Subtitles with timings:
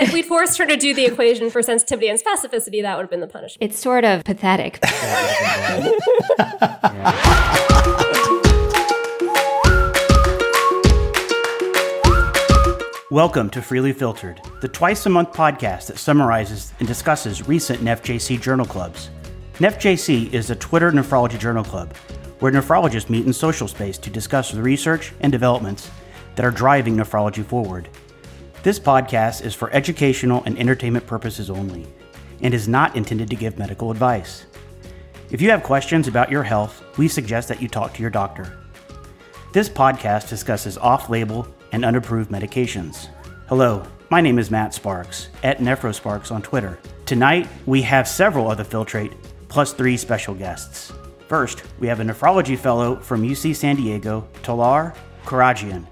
[0.00, 3.10] if we'd forced her to do the equation for sensitivity and specificity, that would have
[3.10, 3.70] been the punishment.
[3.70, 4.82] It's sort of pathetic.
[13.10, 18.40] Welcome to Freely Filtered, the twice a month podcast that summarizes and discusses recent NephJC
[18.40, 19.10] journal clubs.
[19.54, 21.94] NephJC is a Twitter nephrology journal club
[22.38, 25.90] where nephrologists meet in social space to discuss the research and developments
[26.36, 27.88] that are driving nephrology forward.
[28.62, 31.86] This podcast is for educational and entertainment purposes only
[32.42, 34.44] and is not intended to give medical advice.
[35.30, 38.58] If you have questions about your health, we suggest that you talk to your doctor.
[39.54, 43.08] This podcast discusses off label and unapproved medications.
[43.48, 46.78] Hello, my name is Matt Sparks at NephroSparks on Twitter.
[47.06, 49.16] Tonight, we have several of the Filtrate
[49.48, 50.92] plus three special guests.
[51.28, 55.86] First, we have a nephrology fellow from UC San Diego, Talar Kharadjian.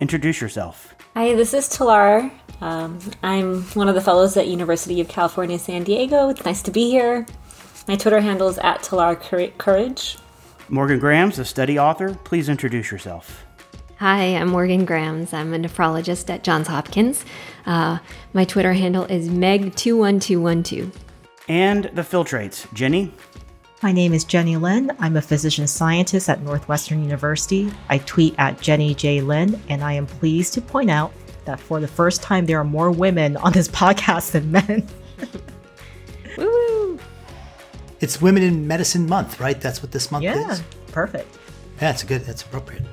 [0.00, 0.93] Introduce yourself.
[1.16, 2.28] Hi, this is Talar.
[2.60, 6.28] Um, I'm one of the fellows at University of California, San Diego.
[6.28, 7.24] It's nice to be here.
[7.86, 9.14] My Twitter handle is at Talar
[9.56, 10.18] Courage.
[10.68, 12.14] Morgan Grams, a study author.
[12.24, 13.46] Please introduce yourself.
[14.00, 15.32] Hi, I'm Morgan Grams.
[15.32, 17.24] I'm a nephrologist at Johns Hopkins.
[17.64, 17.98] Uh,
[18.32, 20.92] my Twitter handle is Meg21212.
[21.46, 22.66] And the Filtrates.
[22.74, 23.12] Jennie?
[23.84, 24.90] My name is Jennie Lin.
[24.98, 27.70] I'm a physician scientist at Northwestern University.
[27.90, 29.20] I tweet at Jennie J.
[29.20, 31.12] Lin, and I am pleased to point out
[31.44, 34.88] that for the first time, there are more women on this podcast than men.
[36.38, 36.98] Woo!
[38.00, 39.60] It's Women in Medicine Month, right?
[39.60, 40.34] That's what this month is.
[40.34, 40.62] yeah, is.
[40.90, 41.36] perfect.
[41.78, 42.22] Yeah, it's good.
[42.22, 42.84] That's appropriate.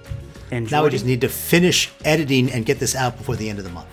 [0.52, 3.59] And Now we just need to finish editing and get this out before the end
[3.59, 3.88] of the month.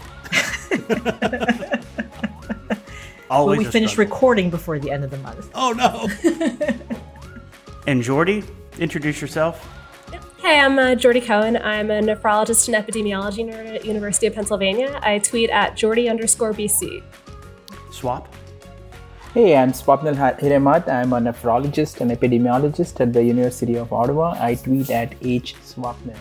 [3.30, 4.14] Always But we a finish struggle.
[4.14, 5.50] recording before the end of the month.
[5.54, 6.08] Oh no!
[7.86, 8.44] And Jordy,
[8.78, 9.66] introduce yourself.
[10.40, 11.56] Hey, I'm uh, Jordy Cohen.
[11.56, 15.00] I'm a nephrologist and epidemiology nerd at University of Pennsylvania.
[15.02, 17.02] I tweet at Jordy underscore BC.
[17.90, 18.28] Swap.
[19.32, 20.86] Hey, I'm Swapnil Ha- Hiremath.
[20.88, 24.36] I'm a nephrologist and epidemiologist at the University of Ottawa.
[24.38, 26.17] I tweet at H Swapnil.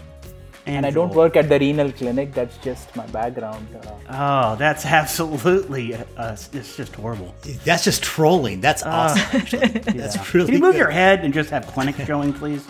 [0.68, 3.68] And I don't work at the renal clinic, that's just my background.
[3.76, 5.94] Uh, Oh, that's absolutely.
[5.96, 7.34] Uh, it's just horrible.
[7.64, 8.60] That's just trolling.
[8.62, 9.40] That's awesome.
[9.42, 9.68] Actually.
[10.02, 10.80] That's really Can you move good.
[10.80, 12.66] your head and just have clinic showing, please?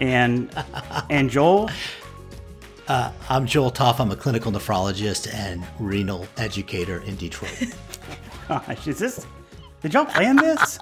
[0.00, 0.50] And
[1.10, 1.70] and Joel.
[2.88, 3.98] I'm Joel Topf.
[3.98, 7.74] I'm a clinical nephrologist and renal educator in Detroit.
[8.48, 9.26] Gosh, is this?
[9.82, 10.78] Did y'all plan this?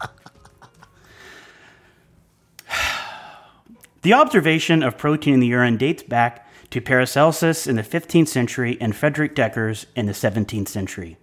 [4.05, 8.77] The observation of protein in the urine dates back to Paracelsus in the 15th century
[8.79, 11.17] and Frederick Dekkers in the 17th century.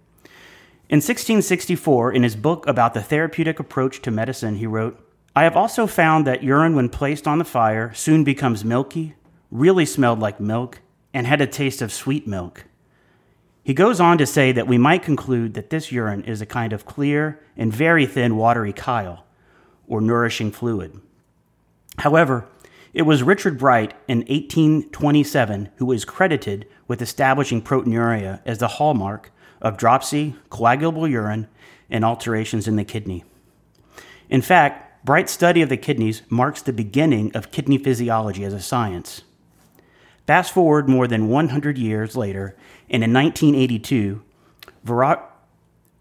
[0.88, 4.98] In 1664, in his book about the therapeutic approach to medicine, he wrote,
[5.36, 9.14] I have also found that urine, when placed on the fire, soon becomes milky,
[9.52, 10.80] really smelled like milk,
[11.14, 12.64] and had a taste of sweet milk.
[13.62, 16.72] He goes on to say that we might conclude that this urine is a kind
[16.72, 19.24] of clear and very thin watery chyle,
[19.86, 21.00] or nourishing fluid.
[21.98, 22.48] However,
[22.92, 29.32] it was Richard Bright in 1827 who was credited with establishing proteinuria as the hallmark
[29.60, 31.48] of dropsy, coagulable urine,
[31.88, 33.24] and alterations in the kidney.
[34.28, 38.60] In fact, Bright's study of the kidneys marks the beginning of kidney physiology as a
[38.60, 39.22] science.
[40.26, 42.56] Fast forward more than 100 years later,
[42.88, 44.22] and in 1982,
[44.84, 45.28] Vira-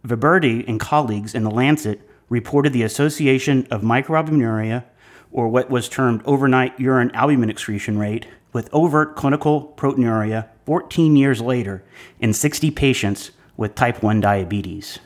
[0.05, 4.83] Viberti and colleagues in The Lancet reported the association of microalbuminuria,
[5.31, 11.41] or what was termed overnight urine albumin excretion rate, with overt clinical proteinuria 14 years
[11.41, 11.83] later
[12.19, 14.99] in 60 patients with type 1 diabetes.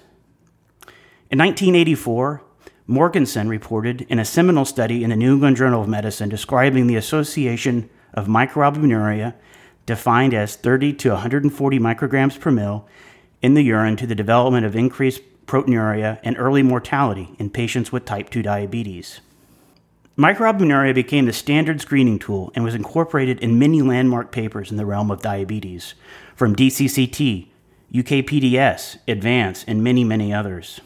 [1.30, 2.42] In 1984,
[2.88, 6.96] Mogensen reported in a seminal study in the New England Journal of Medicine describing the
[6.96, 9.34] association of microalbuminuria,
[9.86, 12.88] defined as 30 to 140 micrograms per mil,
[13.42, 18.06] in the urine to the development of increased proteinuria and early mortality in patients with
[18.06, 19.20] type 2 diabetes.
[20.18, 24.86] Microalbuminuria became the standard screening tool and was incorporated in many landmark papers in the
[24.86, 25.94] realm of diabetes,
[26.38, 27.48] from DCCT,
[27.94, 30.80] UKPDS, Advance, and many, many others.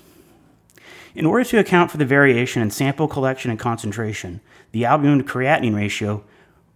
[1.14, 4.42] In order to account for the variation in sample collection and concentration,
[4.72, 6.24] the albumin to creatinine ratio,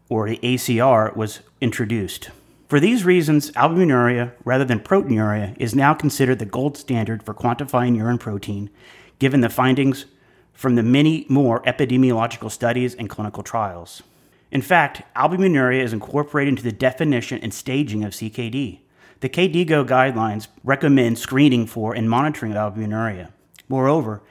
[0.08, 2.30] or the ACR, was introduced.
[2.68, 7.98] For these reasons, albuminuria, rather than proteinuria, is now considered the gold standard for quantifying
[7.98, 8.70] urine protein,
[9.18, 10.06] given the findings
[10.54, 14.04] from the many more epidemiological studies and clinical trials.
[14.52, 18.80] In fact, albuminuria is incorporated into the definition and staging of CKD.
[19.20, 23.32] The KDIGO guidelines recommend screening for and monitoring of albuminuria.
[23.68, 24.22] Moreover,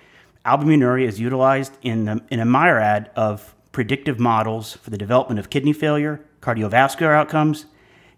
[0.46, 5.50] albuminuria is utilized in, the, in a myriad of predictive models for the development of
[5.50, 7.66] kidney failure, cardiovascular outcomes,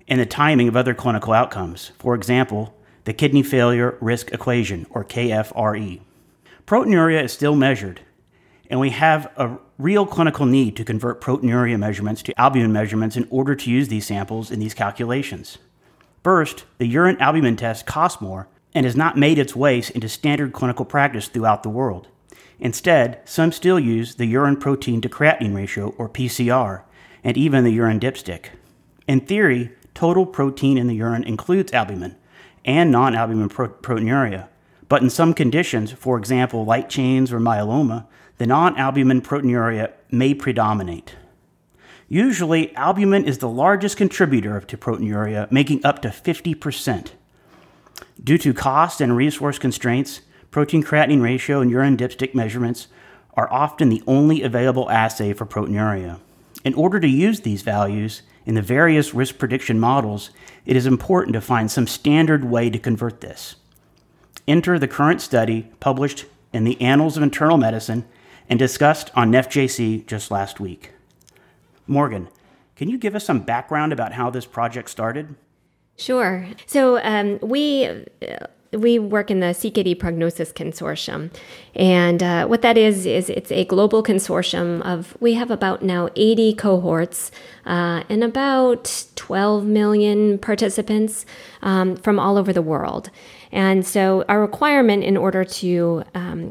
[0.08, 1.92] and the timing of other clinical outcomes.
[1.98, 2.74] For example,
[3.04, 6.00] the kidney failure risk equation, or KFRE.
[6.66, 8.00] Proteinuria is still measured,
[8.70, 13.26] and we have a real clinical need to convert proteinuria measurements to albumin measurements in
[13.28, 15.58] order to use these samples in these calculations.
[16.22, 20.54] First, the urine albumin test costs more and has not made its way into standard
[20.54, 22.08] clinical practice throughout the world.
[22.58, 26.82] Instead, some still use the urine protein to creatinine ratio, or PCR,
[27.22, 28.46] and even the urine dipstick.
[29.06, 32.16] In theory, total protein in the urine includes albumin
[32.64, 34.48] and non albumin pro- proteinuria,
[34.88, 38.06] but in some conditions, for example, light chains or myeloma,
[38.38, 41.14] the non albumin proteinuria may predominate.
[42.08, 47.10] Usually, albumin is the largest contributor to proteinuria, making up to 50%.
[48.22, 50.20] Due to cost and resource constraints,
[50.50, 52.88] protein creatinine ratio and urine dipstick measurements
[53.34, 56.20] are often the only available assay for proteinuria.
[56.64, 60.30] In order to use these values in the various risk prediction models,
[60.64, 63.56] it is important to find some standard way to convert this.
[64.46, 68.04] Enter the current study published in the Annals of Internal Medicine
[68.48, 70.90] and discussed on NephJC just last week.
[71.86, 72.28] Morgan,
[72.76, 75.34] can you give us some background about how this project started?
[75.96, 76.46] Sure.
[76.66, 81.30] So um, we uh, we work in the CKD Prognosis Consortium,
[81.74, 86.08] and uh, what that is is it's a global consortium of we have about now
[86.16, 87.30] 80 cohorts
[87.64, 91.24] uh, and about 12 million participants
[91.62, 93.10] um, from all over the world.
[93.54, 96.50] And so our requirement in order to um,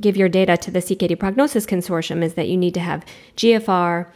[0.00, 3.04] give your data to the CKD Prognosis Consortium is that you need to have
[3.36, 4.06] GFR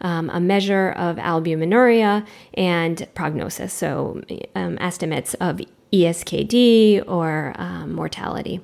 [0.00, 4.20] um, a measure of albuminuria and prognosis, so
[4.54, 5.60] um, estimates of
[5.92, 8.60] ESKD or um, mortality.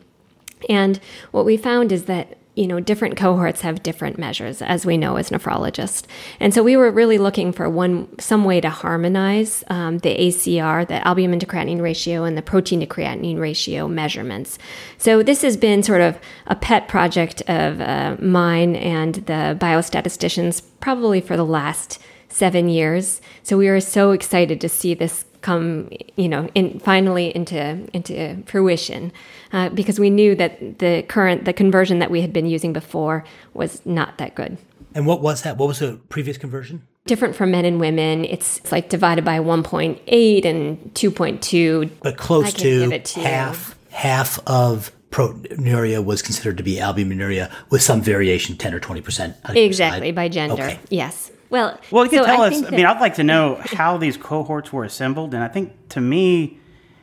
[0.69, 1.00] And
[1.31, 5.17] what we found is that you know different cohorts have different measures as we know
[5.17, 6.05] as nephrologists.
[6.38, 10.87] And so we were really looking for one some way to harmonize um, the acr
[10.87, 14.58] the albumin to creatinine ratio and the protein to creatinine ratio measurements.
[14.99, 20.62] So this has been sort of a pet project of uh, mine and the biostatisticians
[20.81, 21.99] probably for the last
[22.29, 23.20] seven years.
[23.43, 28.43] So we were so excited to see this come, you know, in, finally into into
[28.47, 29.12] fruition,
[29.52, 33.25] uh, because we knew that the current the conversion that we had been using before
[33.55, 34.58] was not that good.
[34.94, 35.56] And what was that?
[35.56, 36.87] What was the previous conversion?
[37.06, 38.25] Different for men and women.
[38.25, 41.91] It's, it's like divided by 1.8 and 2.2.
[42.02, 48.00] But close to, to half half of proteinuria was considered to be albuminuria with some
[48.00, 49.56] variation, 10 or 20%.
[49.56, 50.62] Exactly, by gender.
[50.62, 50.79] Okay.
[50.88, 51.31] Yes.
[51.50, 52.62] Well, well, you can so tell I us.
[52.62, 56.00] I mean, I'd like to know how these cohorts were assembled, and I think to
[56.00, 56.61] me,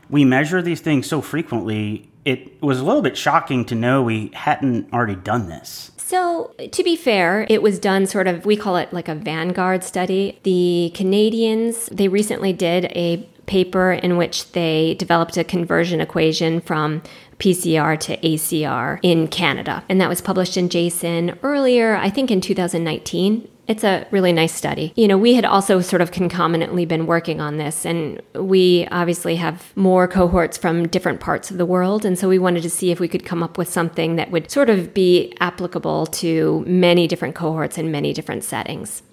[0.10, 2.10] we measure these things so frequently.
[2.28, 5.92] It was a little bit shocking to know we hadn't already done this.
[5.96, 9.82] So, to be fair, it was done sort of, we call it like a vanguard
[9.82, 10.38] study.
[10.44, 17.02] The Canadians, they recently did a paper in which they developed a conversion equation from
[17.40, 19.86] PCR to ACR in Canada.
[19.88, 24.54] And that was published in JASN earlier, I think in 2019 it's a really nice
[24.54, 24.94] study.
[24.96, 29.36] You know, we had also sort of concomitantly been working on this, and we obviously
[29.36, 32.06] have more cohorts from different parts of the world.
[32.06, 34.50] And so we wanted to see if we could come up with something that would
[34.50, 39.04] sort of be applicable to many different cohorts in many different settings.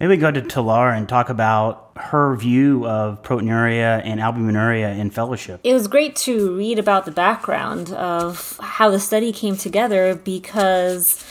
[0.00, 5.60] Maybe go to Talar and talk about her view of proteinuria and albuminuria in fellowship.
[5.62, 11.22] It was great to read about the background of how the study came together because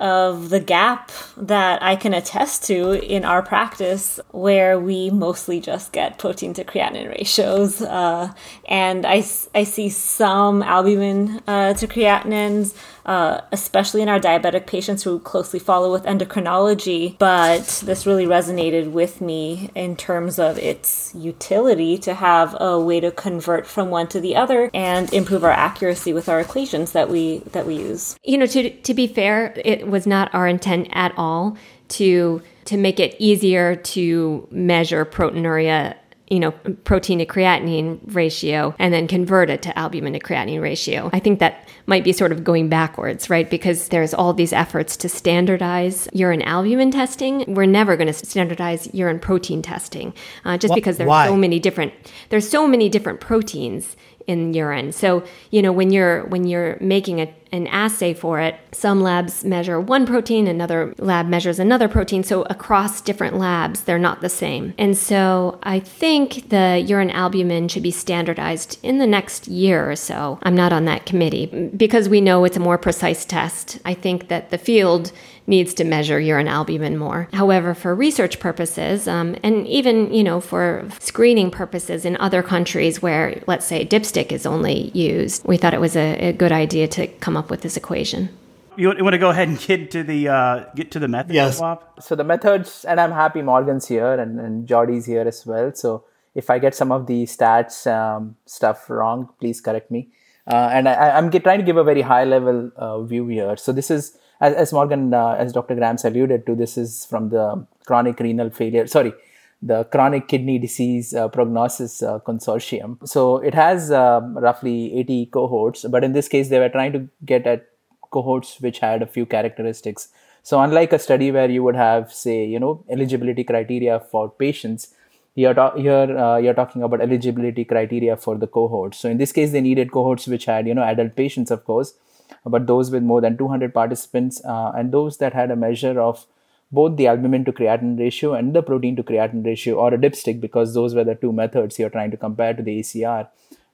[0.00, 5.92] of the gap that I can attest to in our practice, where we mostly just
[5.92, 7.82] get protein to creatinine ratios.
[7.82, 8.32] Uh,
[8.66, 9.24] and I,
[9.54, 12.74] I see some albumin uh, to creatinines,
[13.08, 17.16] uh, especially in our diabetic patients who closely follow with endocrinology.
[17.18, 23.00] But this really resonated with me in terms of its utility to have a way
[23.00, 27.08] to convert from one to the other and improve our accuracy with our equations that
[27.08, 28.14] we that we use.
[28.24, 31.56] You know, to to be fair, it was not our intent at all
[31.88, 35.96] to to make it easier to measure proteinuria
[36.30, 36.52] you know,
[36.84, 41.10] protein to creatinine ratio and then convert it to albumin to creatinine ratio.
[41.12, 43.48] I think that might be sort of going backwards, right?
[43.48, 47.44] Because there's all these efforts to standardize urine albumin testing.
[47.54, 50.12] We're never going to standardize urine protein testing,
[50.44, 51.92] uh, just because there's so many different
[52.28, 53.96] there's so many different proteins
[54.28, 54.92] in urine.
[54.92, 59.42] So, you know, when you're when you're making a, an assay for it, some labs
[59.42, 62.22] measure one protein, another lab measures another protein.
[62.22, 64.74] So across different labs, they're not the same.
[64.78, 69.96] And so I think the urine albumin should be standardized in the next year or
[69.96, 70.38] so.
[70.42, 73.78] I'm not on that committee because we know it's a more precise test.
[73.86, 75.10] I think that the field
[75.48, 77.28] needs to measure urine albumin more.
[77.32, 83.02] However, for research purposes, um, and even you know for screening purposes in other countries
[83.02, 86.86] where, let's say, dipstick is only used, we thought it was a, a good idea
[86.88, 88.28] to come up with this equation.
[88.76, 91.58] You, want to go ahead and get to the uh, get to the method yes.
[91.58, 92.00] swap?
[92.00, 95.74] So the methods, and I'm happy Morgan's here and, and Jordy's here as well.
[95.74, 96.04] So
[96.36, 100.10] if I get some of the stats um, stuff wrong, please correct me.
[100.46, 103.56] Uh, and I, am trying to give a very high level uh, view here.
[103.56, 105.74] So this is, as, as Morgan, uh, as Dr.
[105.74, 108.86] Grams alluded to, this is from the chronic renal failure.
[108.86, 109.12] Sorry,
[109.60, 113.06] the chronic kidney disease uh, prognosis uh, consortium.
[113.06, 117.08] So it has um, roughly 80 cohorts, but in this case, they were trying to
[117.24, 117.66] get at
[118.10, 120.08] cohorts which had a few characteristics.
[120.42, 124.94] So unlike a study where you would have, say, you know, eligibility criteria for patients,
[125.34, 128.98] here, here uh, you're talking about eligibility criteria for the cohorts.
[128.98, 131.94] So in this case, they needed cohorts which had, you know, adult patients, of course,
[132.44, 136.26] but those with more than 200 participants uh, and those that had a measure of
[136.70, 140.40] both the albumin to creatinine ratio and the protein to creatinine ratio or a dipstick
[140.40, 143.28] because those were the two methods you're trying to compare to the ACR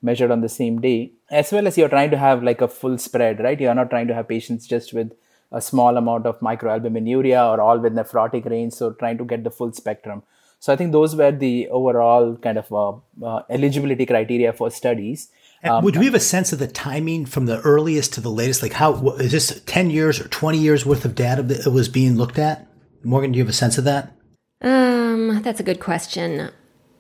[0.05, 2.99] measured on the same day, as well as you're trying to have like a full
[2.99, 3.59] spread, right?
[3.59, 5.13] You're not trying to have patients just with
[5.51, 9.51] a small amount of microalbuminuria or all with nephrotic range, so trying to get the
[9.51, 10.23] full spectrum.
[10.61, 12.93] So I think those were the overall kind of uh,
[13.25, 15.29] uh, eligibility criteria for studies.
[15.65, 18.63] Um, Would we have a sense of the timing from the earliest to the latest?
[18.63, 22.17] Like, how is this 10 years or 20 years worth of data that was being
[22.17, 22.67] looked at?
[23.03, 24.13] Morgan, do you have a sense of that?
[24.61, 26.51] Um, that's a good question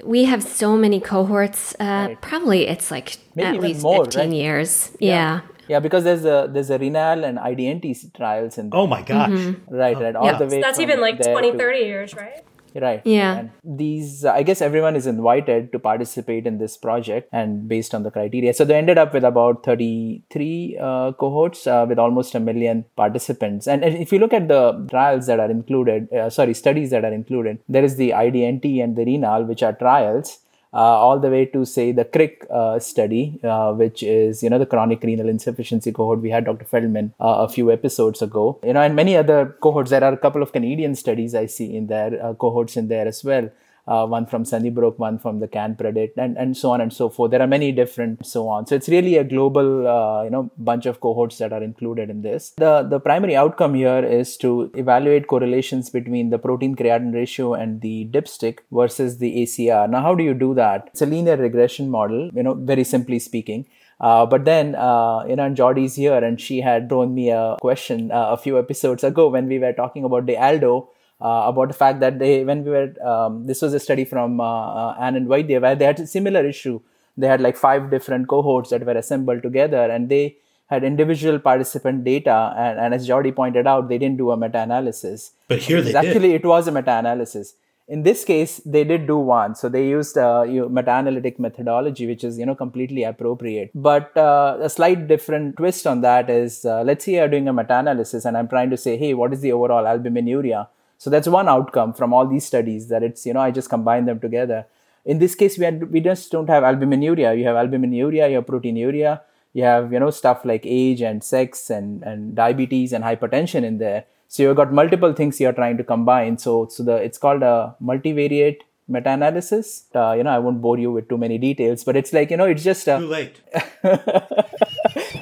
[0.04, 1.75] we have so many cohorts.
[1.80, 2.21] Uh, right.
[2.21, 4.33] Probably it's like Maybe at least more, 15 right?
[4.33, 4.92] years.
[5.00, 5.11] Yeah.
[5.11, 5.40] yeah.
[5.68, 5.80] yeah.
[5.80, 8.73] because there's a there's a RENAAL and IDNT trials and.
[8.75, 9.30] Oh my gosh.
[9.30, 9.75] Mm-hmm.
[9.75, 10.14] Right, right.
[10.14, 10.38] All yeah.
[10.38, 10.50] the way.
[10.50, 12.44] So that's even like 20, 30 years, right?
[12.75, 13.02] Right.
[13.04, 13.38] Yeah.
[13.38, 18.02] And these i guess everyone is invited to participate in this project and based on
[18.02, 18.52] the criteria.
[18.52, 23.69] So they ended up with about 33 uh, cohorts uh, with almost a million participants.
[23.69, 27.12] And if you look at the trials that are included uh, sorry studies that are
[27.12, 30.40] included there is the idnt and the RENAAL which are trials
[30.83, 34.66] all the way to say the CRIC uh, study, uh, which is you know the
[34.66, 36.21] chronic renal insufficiency cohort.
[36.21, 36.64] We had Dr.
[36.64, 39.90] Feldman a few episodes ago, you know, and many other cohorts.
[39.90, 43.23] There are a couple of Canadian studies I see in there, cohorts in there as
[43.25, 43.50] well
[43.86, 47.30] uh, one from Sunnybrook, one from the CanPREDDICT, and, and so on and so forth.
[47.30, 48.66] There are many different so on.
[48.66, 52.22] So it's really a global, uh, you know, bunch of cohorts that are included in
[52.22, 52.50] this.
[52.56, 57.80] The the primary outcome here is to evaluate correlations between the protein creatinine ratio and
[57.80, 59.88] the dipstick versus the ACR.
[59.88, 60.88] Now, how do you do that?
[60.92, 63.66] It's a linear regression model, you know, very simply speaking.
[64.00, 68.10] Uh, but then, uh, you know, Jordy's here and she had thrown me a question
[68.10, 70.88] uh, a few episodes ago when we were talking about the ALDO
[71.25, 74.40] uh, about the fact that they, when we were, um, this was a study from
[74.40, 76.81] uh, uh, Anand Vaidya, where they had a similar issue.
[77.16, 82.04] They had like five different cohorts that were assembled together, and they had individual participant
[82.04, 82.54] data.
[82.57, 85.31] And, and as Jordy pointed out, they didn't do a meta-analysis.
[85.49, 86.43] But here they actually did.
[86.43, 87.54] it was a meta-analysis.
[87.87, 89.54] In this case, they did do one.
[89.54, 93.71] So they used a uh, you know, meta-analytic methodology, which is you know completely appropriate.
[93.75, 97.52] But uh, a slight different twist on that is, uh, let's say you're doing a
[97.52, 100.69] meta-analysis, and I'm trying to say, hey, what is the overall albuminuria?
[101.04, 104.06] So that's one outcome from all these studies that it's, you know, I just combine
[104.06, 104.64] them together.
[105.04, 107.37] In this case, we, had, we just don't have albuminuria.
[107.37, 109.20] You have albuminuria, you have proteinuria,
[109.52, 113.76] you have, you know, stuff like age and sex and, and diabetes and hypertension in
[113.76, 114.06] there.
[114.28, 116.38] So you've got multiple things you're trying to combine.
[116.38, 119.88] So, so the, it's called a multivariate meta-analysis.
[119.94, 122.38] Uh, you know, I won't bore you with too many details, but it's like, you
[122.38, 123.42] know, it's just a, too late.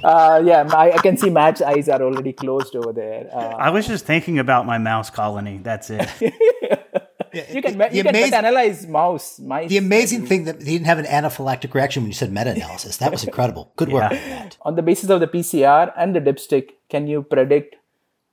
[0.05, 3.29] uh, yeah, I, I, can see Matt's eyes are already closed over there.
[3.33, 5.61] Uh, I was just thinking about my mouse colony.
[5.63, 6.09] That's it.
[7.33, 9.39] you can, you can amazing, analyze mouse.
[9.39, 9.69] Mice.
[9.69, 12.97] The amazing thing that he didn't have an anaphylactic reaction when you said meta-analysis.
[12.99, 13.73] That was incredible.
[13.77, 14.13] Good work.
[14.13, 14.51] Yeah.
[14.63, 17.77] On the basis of the PCR and the dipstick, can you predict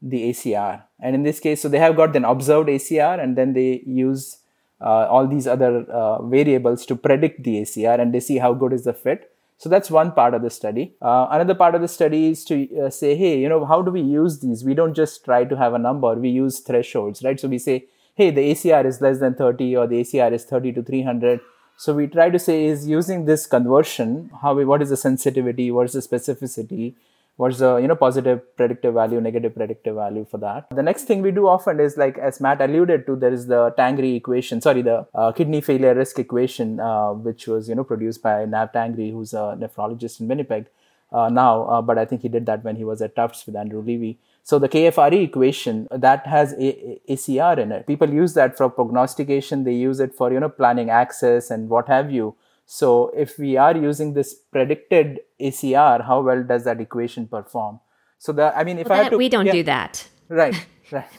[0.02, 0.84] the ACR?
[1.00, 4.38] And in this case, so they have got an observed ACR, and then they use
[4.82, 8.74] uh, all these other uh, variables to predict the ACR, and they see how good
[8.74, 9.32] is the fit.
[9.60, 10.94] So that's one part of the study.
[11.02, 13.92] Uh, another part of the study is to uh, say, hey, you know, how do
[13.92, 14.64] we use these?
[14.64, 17.38] We don't just try to have a number, we use thresholds, right?
[17.38, 20.72] So we say, hey, the ACR is less than 30 or the ACR is 30
[20.74, 21.42] to 300.
[21.76, 25.72] So we try to say is using this conversion, how we, what is the sensitivity,
[25.72, 26.96] what is the specificity,
[27.40, 30.68] what's the you know positive predictive value negative predictive value for that?
[30.80, 33.62] The next thing we do often is like as matt alluded to there is the
[33.78, 38.22] tangri equation sorry the uh, kidney failure risk equation uh, which was you know produced
[38.22, 40.66] by nav tangri who's a nephrologist in winnipeg
[41.12, 43.56] uh, now uh, but i think he did that when he was at tufts with
[43.64, 44.18] andrew levey.
[44.50, 47.88] So the kfre equation that has a- acr in it.
[47.88, 49.64] People use that for prognostication.
[49.64, 52.36] They use it for you know planning access and what have you
[52.72, 57.80] so if we are using this predicted ACR, how well does that equation perform?
[58.20, 60.68] So the I mean, if well, I had to, we don't yeah, do that, right?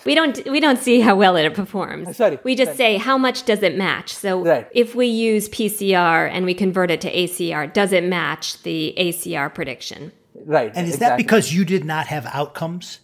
[0.05, 2.07] We don't we don't see how well it performs.
[2.07, 2.77] Uh, sorry, we just sorry.
[2.77, 4.15] say how much does it match.
[4.15, 4.69] So Right.
[4.71, 9.53] if we use PCR and we convert it to ACR, does it match the ACR
[9.53, 10.13] prediction?
[10.45, 10.71] Right.
[10.73, 13.01] And is that because you did not have outcomes?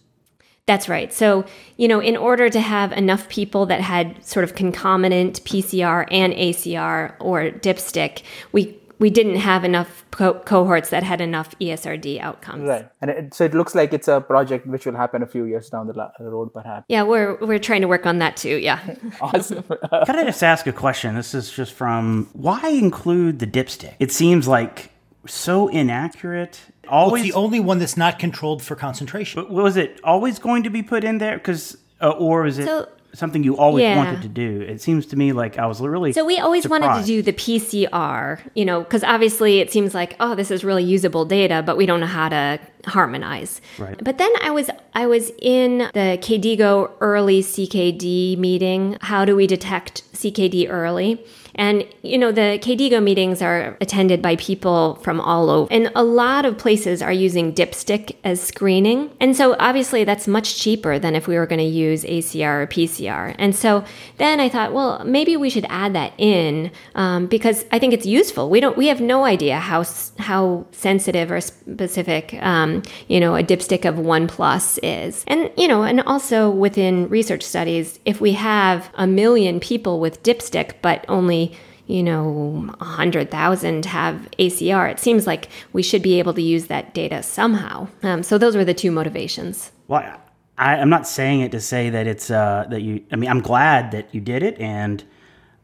[0.67, 1.13] That's right.
[1.13, 1.45] So,
[1.77, 6.33] you know, in order to have enough people that had sort of concomitant PCR and
[6.33, 8.21] ACR or dipstick,
[8.51, 12.67] we we didn't have enough co- cohorts that had enough ESRD outcomes.
[12.67, 12.89] Right.
[13.01, 15.69] And it, so it looks like it's a project which will happen a few years
[15.69, 16.85] down the la- road, perhaps.
[16.89, 18.57] Yeah, we're we're trying to work on that too.
[18.57, 18.79] Yeah.
[19.21, 19.63] Awesome.
[20.05, 21.15] Can I just ask a question?
[21.15, 23.95] This is just from why include the dipstick?
[23.99, 24.91] It seems like
[25.25, 26.59] so inaccurate.
[26.89, 29.41] Well, Always, it's the only one that's not controlled for concentration.
[29.41, 31.37] but was it always going to be put in there?
[31.37, 33.97] Because, uh, or is it So- something you always Yeah.
[33.97, 34.61] wanted to do?
[34.61, 37.33] It seems to me like I was really So we always wanted to do the
[37.33, 41.77] PCR, you know, because obviously it seems like oh, this is really usable data, but
[41.77, 43.59] we don't know how to harmonize.
[43.79, 44.01] Right.
[44.03, 48.97] But then I was I was in the KDIGO early CKD meeting.
[49.01, 51.19] How do we detect CKD early?
[51.57, 56.03] And you know the KDIGO meetings are attended by people from all over, and a
[56.03, 59.11] lot of places are using dipstick as screening.
[59.19, 62.67] And so obviously that's much cheaper than if we were going to use ACR or
[62.67, 63.35] PCR.
[63.37, 63.83] And so
[64.17, 68.05] then I thought, well, maybe we should add that in um, because I think it's
[68.05, 68.49] useful.
[68.49, 69.83] We don't we have no idea how
[70.19, 75.67] how sensitive or specific um, you know a dipstick of one plus is, and you
[75.67, 81.05] know, and also within research studies, if we have a million people with dipstick but
[81.07, 81.46] only
[81.87, 84.91] you know, 100,000 have ACR.
[84.91, 87.87] It seems like we should be able to use that data somehow.
[88.03, 89.71] Um, so those were the two motivations.
[89.87, 90.19] Well,
[90.57, 93.03] I, I'm not saying it to say that it's uh, that you.
[93.11, 95.03] I mean, I'm glad that you did it, and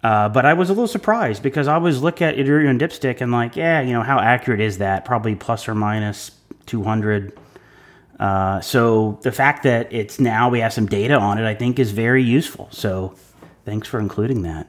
[0.04, 3.22] uh, but I was a little surprised because I always look at Iduri and Dipstick
[3.22, 5.06] and like, yeah, you know, how accurate is that?
[5.06, 6.32] Probably plus or minus
[6.66, 7.38] 200.
[8.20, 11.80] Uh, so the fact that it's now we have some data on it, I think,
[11.80, 12.68] is very useful.
[12.72, 13.16] So
[13.66, 14.68] thanks for including that.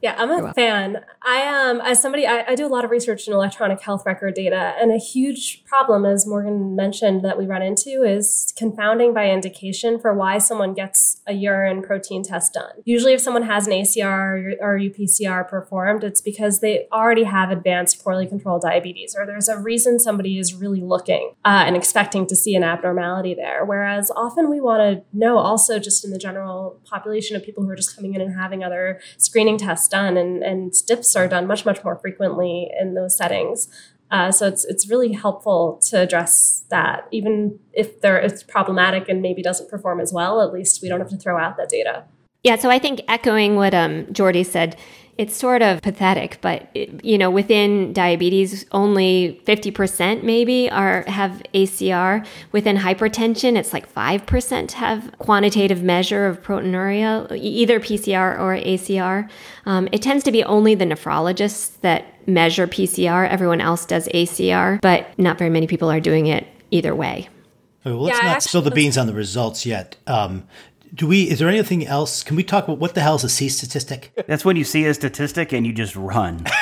[0.00, 1.04] Yeah, I'm a fan.
[1.22, 4.34] I um as somebody I, I do a lot of research in electronic health record
[4.34, 9.28] data, and a huge problem, as Morgan mentioned, that we run into is confounding by
[9.28, 12.70] indication for why someone gets a urine protein test done.
[12.84, 17.50] Usually, if someone has an ACR or, or UPCR performed, it's because they already have
[17.50, 22.26] advanced, poorly controlled diabetes, or there's a reason somebody is really looking uh, and expecting
[22.26, 23.64] to see an abnormality there.
[23.64, 27.70] Whereas often we want to know also just in the general population of people who
[27.70, 31.46] are just coming in and having other screening tests done, and, and dips are done
[31.46, 33.68] much, much more frequently in those settings.
[34.10, 39.20] Uh, so it's it's really helpful to address that, even if there it's problematic and
[39.20, 40.40] maybe doesn't perform as well.
[40.40, 42.04] At least we don't have to throw out that data.
[42.42, 44.76] Yeah, so I think echoing what um, Jordy said,
[45.18, 51.02] it's sort of pathetic, but it, you know, within diabetes, only fifty percent maybe are
[51.08, 52.24] have ACR.
[52.52, 59.28] Within hypertension, it's like five percent have quantitative measure of proteinuria, either PCR or ACR.
[59.66, 63.28] Um, it tends to be only the nephrologists that measure PCR.
[63.28, 67.28] Everyone else does ACR, but not very many people are doing it either way.
[67.84, 69.96] Well, let's Yeah, I not actually spill the beans on the results yet.
[70.06, 70.46] Um,
[70.94, 71.28] do we?
[71.28, 72.22] Is there anything else?
[72.22, 74.12] Can we talk about what the hell is a C statistic?
[74.26, 76.44] That's when you see a statistic and you just run.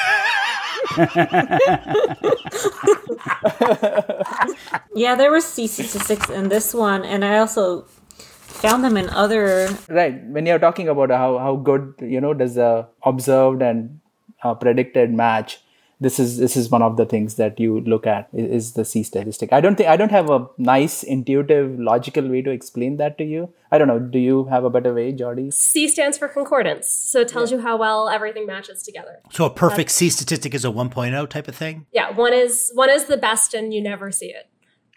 [4.96, 7.82] Yeah, there were C statistics in this one, and I also
[8.16, 9.68] found them in other.
[9.90, 10.24] Right.
[10.24, 14.00] When you're talking about how, how good, you know, does the observed and
[14.42, 15.60] uh, predicted match,
[15.98, 18.84] this is this is one of the things that you look at is, is the
[18.84, 19.52] C statistic.
[19.52, 23.24] I don't think I don't have a nice, intuitive, logical way to explain that to
[23.24, 23.52] you.
[23.72, 23.98] I don't know.
[23.98, 25.50] Do you have a better way, Jordy?
[25.50, 29.20] C stands for concordance, so it tells you how well everything matches together.
[29.30, 31.86] So a perfect C statistic is a 1.0 type of thing.
[31.92, 34.48] Yeah, one is one is the best, and you never see it.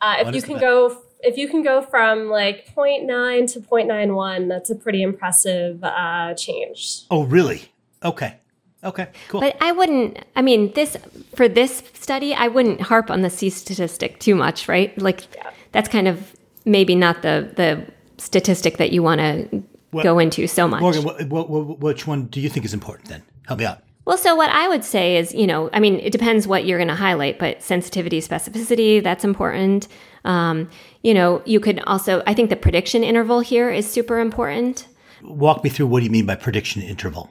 [0.02, 4.70] Uh, if you can go if you can go from like 0.9 to 0.91, that's
[4.70, 7.04] a pretty impressive uh, change.
[7.12, 7.72] Oh, really?
[8.04, 8.39] Okay.
[8.84, 9.10] Okay.
[9.28, 9.42] Cool.
[9.42, 10.20] But I wouldn't.
[10.36, 10.96] I mean, this
[11.36, 14.98] for this study, I wouldn't harp on the C statistic too much, right?
[14.98, 15.28] Like
[15.72, 16.34] that's kind of
[16.66, 17.86] maybe not the the
[18.22, 19.64] statistic that you want to
[20.04, 20.82] go into so much.
[20.82, 23.24] Morgan, what, what, what, which one do you think is important then?
[23.48, 23.82] Help me out.
[24.06, 26.80] Well, so what I would say is, you know, I mean, it depends what you're
[26.80, 29.88] going to highlight, but sensitivity, specificity, that's important.
[30.26, 30.70] Um,
[31.04, 34.88] you know, you could also, I think the prediction interval here is super important.
[35.22, 37.30] Walk me through what do you mean by prediction interval?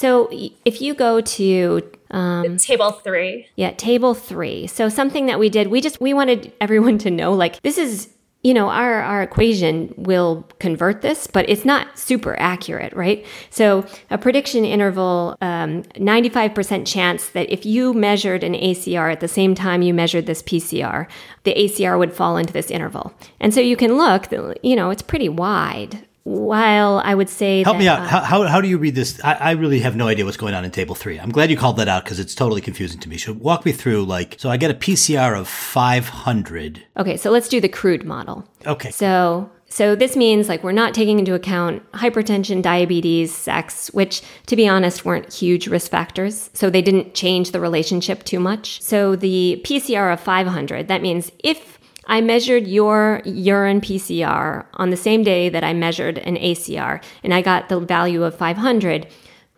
[0.00, 0.30] So
[0.64, 3.46] if you go to um, Table three.
[3.56, 4.66] Yeah, table three.
[4.66, 8.08] So something that we did, we just we wanted everyone to know like this is
[8.42, 13.26] you know, our, our equation will convert this, but it's not super accurate, right?
[13.50, 19.28] So a prediction interval, um, 95% chance that if you measured an ACR at the
[19.28, 21.06] same time you measured this PCR,
[21.44, 23.12] the ACR would fall into this interval.
[23.40, 24.32] And so you can look,
[24.62, 28.00] you know, it's pretty wide while I would say help that, me out.
[28.00, 29.22] uh, how, how, how do you read this?
[29.24, 31.18] I, I really have no idea what's going on in table three.
[31.18, 33.18] I'm glad you called that out because it's totally confusing to me.
[33.18, 36.84] So walk me through like, so I get a PCR of 500.
[36.96, 38.46] okay, so let's do the crude model.
[38.66, 38.90] Okay.
[38.90, 44.56] So so this means like we're not taking into account hypertension, diabetes, sex, which to
[44.56, 46.50] be honest weren't huge risk factors.
[46.54, 48.82] So they didn't change the relationship too much.
[48.82, 54.96] So the PCR of 500, that means if I measured your urine PCR on the
[54.96, 59.06] same day that I measured an ACR and I got the value of 500,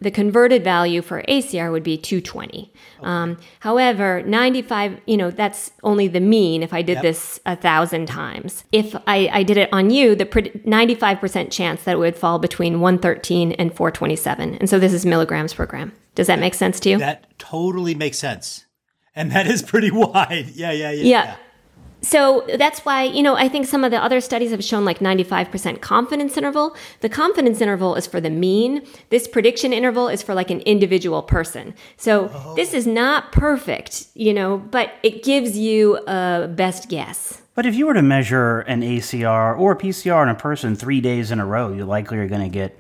[0.01, 2.73] the converted value for ACR would be 220.
[3.03, 8.07] Um, however, 95, you know, that's only the mean if I did this a thousand
[8.07, 8.65] times.
[8.73, 12.39] If I, I did it on you, the pre- 95% chance that it would fall
[12.41, 14.57] between 113 and 427.
[14.57, 15.93] And so this is milligrams per gram.
[16.15, 16.99] Does that make sense to you?
[16.99, 18.67] That totally makes sense.
[19.15, 20.49] And that is pretty wide.
[20.49, 21.05] Yeah, yeah, yeah.
[21.05, 21.37] Yeah.
[22.03, 24.99] So that's why, you know, I think some of the other studies have shown like
[24.99, 26.77] 95% confidence interval.
[27.01, 28.85] The confidence interval is for the mean.
[29.11, 31.75] This prediction interval is for like an individual person.
[31.97, 37.41] So this is not perfect, you know, but it gives you a best guess.
[37.55, 41.01] But if you were to measure an ACR or a PCR in a person three
[41.01, 42.79] days in a row, you likely are going to get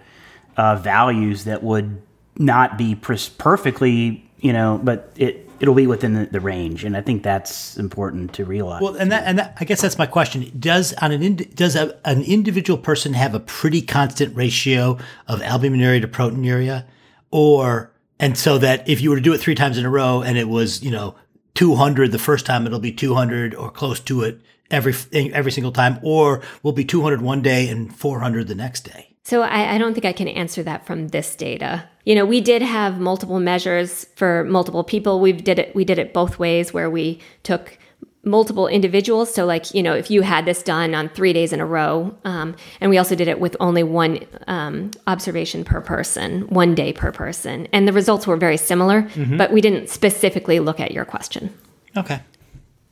[0.56, 2.02] uh, values that would
[2.38, 6.96] not be pres- perfectly, you know, but it it'll be within the, the range, and
[6.96, 8.82] I think that's important to realize.
[8.82, 10.50] Well, and that, and that, I guess that's my question.
[10.58, 14.98] Does on an ind- does a, an individual person have a pretty constant ratio
[15.28, 16.84] of albuminuria to proteinuria,
[17.30, 20.20] or and so that if you were to do it three times in a row
[20.20, 21.14] and it was you know
[21.54, 26.00] 200 the first time, it'll be 200 or close to it every every single time,
[26.02, 29.14] or will be 200 one day and 400 the next day.
[29.24, 31.88] So I, I, don't think I can answer that from this data.
[32.04, 35.20] You know, we did have multiple measures for multiple people.
[35.20, 35.74] We did it.
[35.74, 37.78] We did it both ways, where we took
[38.24, 39.32] multiple individuals.
[39.34, 42.16] So, like, you know, if you had this done on three days in a row,
[42.24, 46.92] um, and we also did it with only one um, observation per person, one day
[46.92, 49.08] per person, and the results were very similar.
[49.36, 51.52] But we didn't specifically look at your question.
[51.96, 52.20] Okay.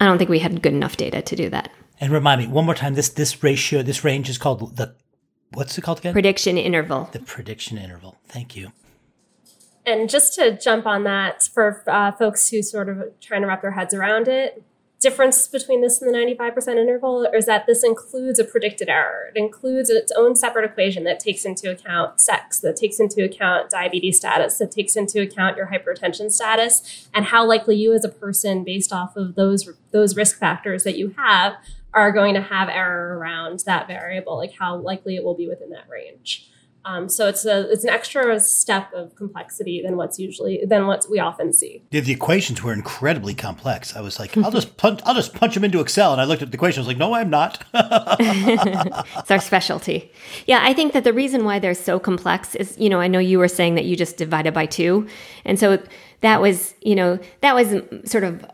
[0.00, 1.70] I don't think we had good enough data to do that.
[2.00, 2.94] And remind me one more time.
[2.94, 4.94] This this ratio, this range is called the
[5.52, 6.12] what's it called again?
[6.12, 7.08] Prediction interval.
[7.12, 8.16] the prediction interval.
[8.26, 8.72] Thank you.
[9.86, 13.62] And just to jump on that for uh, folks who sort of trying to wrap
[13.62, 14.62] their heads around it,
[15.00, 19.30] difference between this and the 95% interval is that this includes a predicted error.
[19.34, 23.70] It includes its own separate equation that takes into account sex, that takes into account
[23.70, 28.10] diabetes status, that takes into account your hypertension status, and how likely you as a
[28.10, 31.54] person, based off of those those risk factors that you have,
[31.94, 35.70] are going to have error around that variable, like how likely it will be within
[35.70, 36.50] that range.
[36.84, 41.06] Um, so it's a it's an extra step of complexity than what's usually than what
[41.10, 41.84] we often see.
[41.90, 43.94] The, the equations were incredibly complex.
[43.94, 46.42] I was like, I'll just punch, I'll just punch them into Excel, and I looked
[46.42, 46.80] at the equation.
[46.80, 47.64] I was like, No, I'm not.
[47.74, 50.10] it's our specialty.
[50.46, 53.18] Yeah, I think that the reason why they're so complex is, you know, I know
[53.18, 55.06] you were saying that you just divided by two.
[55.44, 55.82] And so
[56.22, 58.44] that was, you know, that was sort of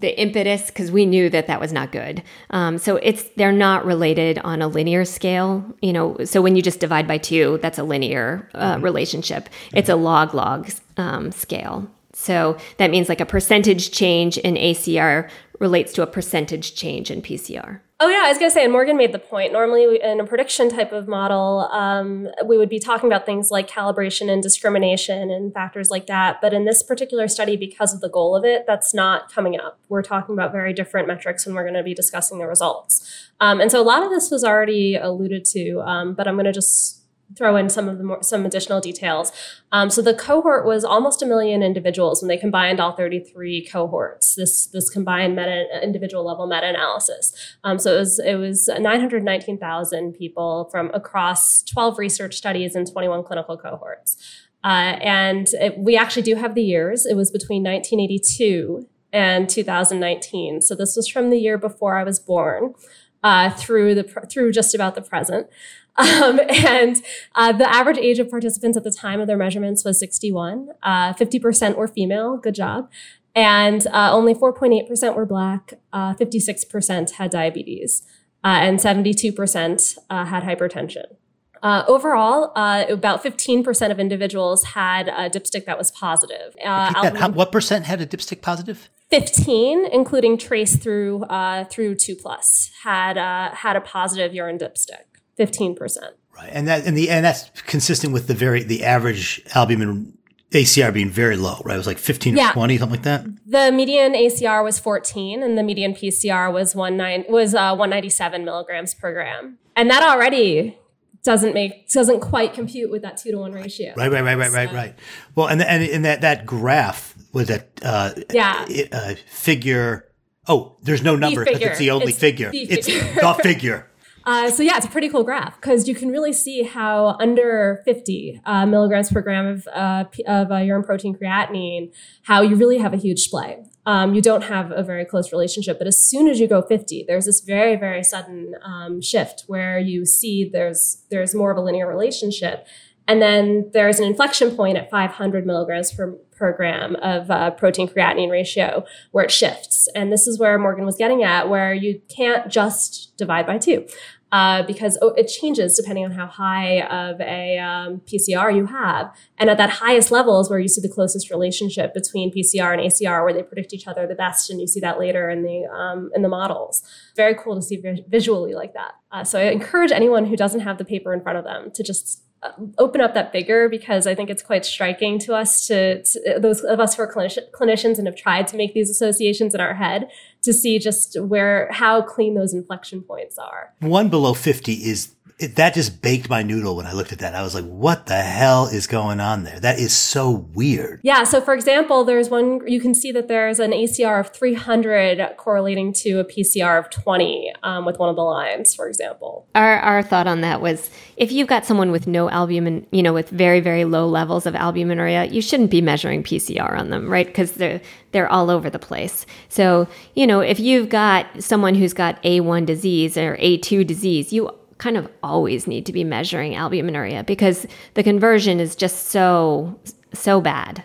[0.00, 2.22] the impetus because we knew that that was not good.
[2.50, 6.16] Um, so it's they're not related on a linear scale, you know.
[6.24, 9.48] So when you just divide by two, that's a linear uh, relationship.
[9.72, 11.88] It's a log log um, scale.
[12.12, 15.28] So that means like a percentage change in ACR
[15.60, 17.80] relates to a percentage change in PCR.
[18.00, 19.52] Oh yeah, I was gonna say, and Morgan made the point.
[19.52, 23.50] Normally, we- in a prediction type of model, um, we would be talking about things
[23.50, 26.40] like calibration and discrimination and factors like that.
[26.40, 29.80] But in this particular study, because of the goal of it, that's not coming up.
[29.88, 33.04] We're talking about very different metrics when we're going to be discussing the results.
[33.40, 36.44] Um, and so a lot of this was already alluded to, um, but I'm going
[36.44, 36.97] to just
[37.36, 39.32] throw in some of the more, some additional details.
[39.72, 44.34] Um, so the cohort was almost a million individuals when they combined all 33 cohorts.
[44.34, 47.34] This this combined meta individual level meta analysis.
[47.64, 53.24] Um, so it was it was 919,000 people from across 12 research studies and 21
[53.24, 54.16] clinical cohorts.
[54.64, 57.06] Uh, and it, we actually do have the years.
[57.06, 60.60] It was between 1982 and 2019.
[60.60, 62.74] So this was from the year before I was born.
[63.22, 65.48] Uh, through the through just about the present,
[65.98, 67.02] um, and
[67.34, 70.68] uh, the average age of participants at the time of their measurements was 61.
[70.82, 72.36] Uh, 50% were female.
[72.36, 72.88] Good job.
[73.34, 75.74] And uh, only 4.8% were black.
[75.92, 78.02] Uh, 56% had diabetes.
[78.44, 81.16] Uh, and 72% uh, had hypertension.
[81.62, 86.54] Uh, overall, uh, about 15% of individuals had a dipstick that was positive.
[86.64, 87.16] Uh, that.
[87.16, 88.88] How, what percent had a dipstick positive?
[89.10, 95.04] 15, including trace through uh, through two plus, had uh, had a positive urine dipstick.
[95.36, 96.14] 15 percent.
[96.36, 100.18] Right, and that and the and that's consistent with the very the average albumin
[100.50, 101.74] ACR being very low, right?
[101.74, 102.50] It was like 15 Yeah.
[102.50, 103.24] or 20, something like that.
[103.46, 108.44] The median ACR was 14, and the median PCR was one nine was uh, 197
[108.44, 110.76] milligrams per gram, and that already
[111.22, 113.92] doesn't make doesn't quite compute with that two to one ratio.
[113.96, 114.94] Right, right, right, right, right, right.
[115.34, 118.66] Well, and and and that that graph was that uh, Yeah.
[118.92, 120.04] uh, figure.
[120.46, 122.50] Oh, there's no number because it's the only It's figure.
[122.50, 123.14] the It's figure.
[123.20, 123.84] the figure.
[124.26, 127.80] Uh, so yeah, it's a pretty cool graph because you can really see how under
[127.86, 131.90] 50 uh, milligrams per gram of, uh, p- of uh, urine protein creatinine,
[132.24, 133.56] how you really have a huge splay.
[133.86, 137.06] Um, you don't have a very close relationship, but as soon as you go 50,
[137.08, 141.62] there's this very very sudden um, shift where you see there's there's more of a
[141.62, 142.66] linear relationship,
[143.06, 147.88] and then there's an inflection point at 500 milligrams per per gram of uh, protein
[147.88, 149.88] creatinine ratio where it shifts.
[149.94, 153.86] And this is where Morgan was getting at, where you can't just divide by two.
[154.30, 159.10] Uh, because oh, it changes depending on how high of a um, PCR you have.
[159.38, 162.82] And at that highest level is where you see the closest relationship between PCR and
[162.82, 165.64] ACR, where they predict each other the best, and you see that later in the
[165.74, 166.82] um, in the models.
[167.16, 168.92] Very cool to see vi- visually like that.
[169.10, 171.82] Uh, so I encourage anyone who doesn't have the paper in front of them to
[171.82, 176.04] just Uh, open up that figure because I think it's quite striking to us to,
[176.04, 179.56] to those of us who are clinician, clinicians and have tried to make these associations
[179.56, 180.08] in our head
[180.42, 183.74] to see just where how clean those inflection points are.
[183.80, 187.34] One below 50 is it, that just baked my noodle when I looked at that.
[187.34, 189.60] I was like, what the hell is going on there?
[189.60, 191.00] That is so weird.
[191.04, 191.22] Yeah.
[191.22, 195.92] So, for example, there's one you can see that there's an ACR of 300 correlating
[195.94, 199.46] to a PCR of 20 um, with one of the lines, for example.
[199.54, 203.12] Our, our thought on that was if you've got someone with no albumin, you know,
[203.12, 207.26] with very, very low levels of albuminuria, you shouldn't be measuring PCR on them, right?
[207.26, 209.24] Because they're, they're all over the place.
[209.48, 214.50] So, you know, if you've got someone who's got A1 disease or A2 disease, you
[214.78, 219.78] kind of always need to be measuring albuminuria because the conversion is just so,
[220.14, 220.84] so bad.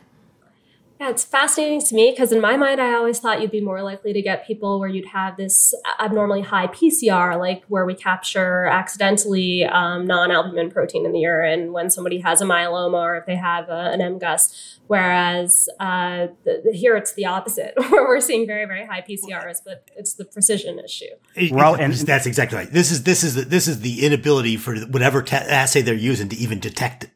[1.03, 3.83] Yeah, it's fascinating to me because in my mind, I always thought you'd be more
[3.83, 8.67] likely to get people where you'd have this abnormally high PCR, like where we capture
[8.67, 13.35] accidentally um, non-albumin protein in the urine when somebody has a myeloma or if they
[13.35, 14.77] have a, an MGUS.
[14.87, 19.57] Whereas uh, the, the- here it's the opposite, where we're seeing very, very high PCRs,
[19.65, 21.51] but it's the precision issue.
[21.51, 22.71] Well, and- that's exactly right.
[22.71, 26.29] This is this is the, this is the inability for whatever ta assay they're using
[26.29, 27.09] to even detect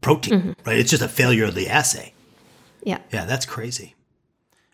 [0.00, 0.54] protein.
[0.64, 0.78] Right?
[0.78, 2.12] It's just a failure of the assay.
[2.82, 2.98] Yeah.
[3.12, 3.94] Yeah, that's crazy.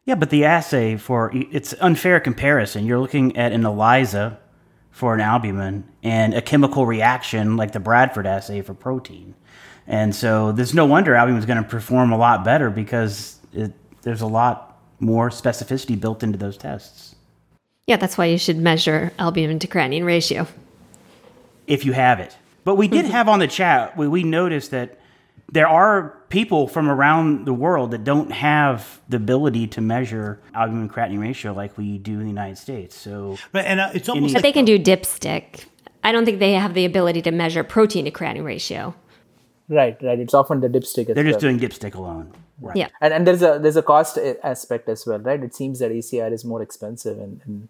[0.05, 2.87] Yeah, but the assay for it's unfair comparison.
[2.87, 4.39] You're looking at an ELISA
[4.91, 9.35] for an albumin and a chemical reaction like the Bradford assay for protein.
[9.87, 13.73] And so there's no wonder albumin is going to perform a lot better because it,
[14.03, 17.15] there's a lot more specificity built into those tests.
[17.87, 20.47] Yeah, that's why you should measure albumin to creatinine ratio.
[21.67, 22.37] if you have it.
[22.65, 24.99] But we did have on the chat, we, we noticed that
[25.51, 30.89] there are people from around the world that don't have the ability to measure albumin
[30.89, 32.97] creatinine ratio like we do in the United States.
[32.97, 35.65] So Right, and uh, it's almost But like they can do dipstick.
[36.05, 38.95] I don't think they have the ability to measure protein to creatinine ratio.
[39.69, 40.19] Right, right.
[40.19, 41.09] It's often the dipstick.
[41.09, 41.53] As they're just well.
[41.53, 42.33] doing dipstick alone.
[42.61, 42.77] Right.
[42.77, 42.89] Yeah.
[43.01, 45.43] and and there's a there's a cost aspect as well, right?
[45.43, 47.69] It seems that ACR is more expensive in, in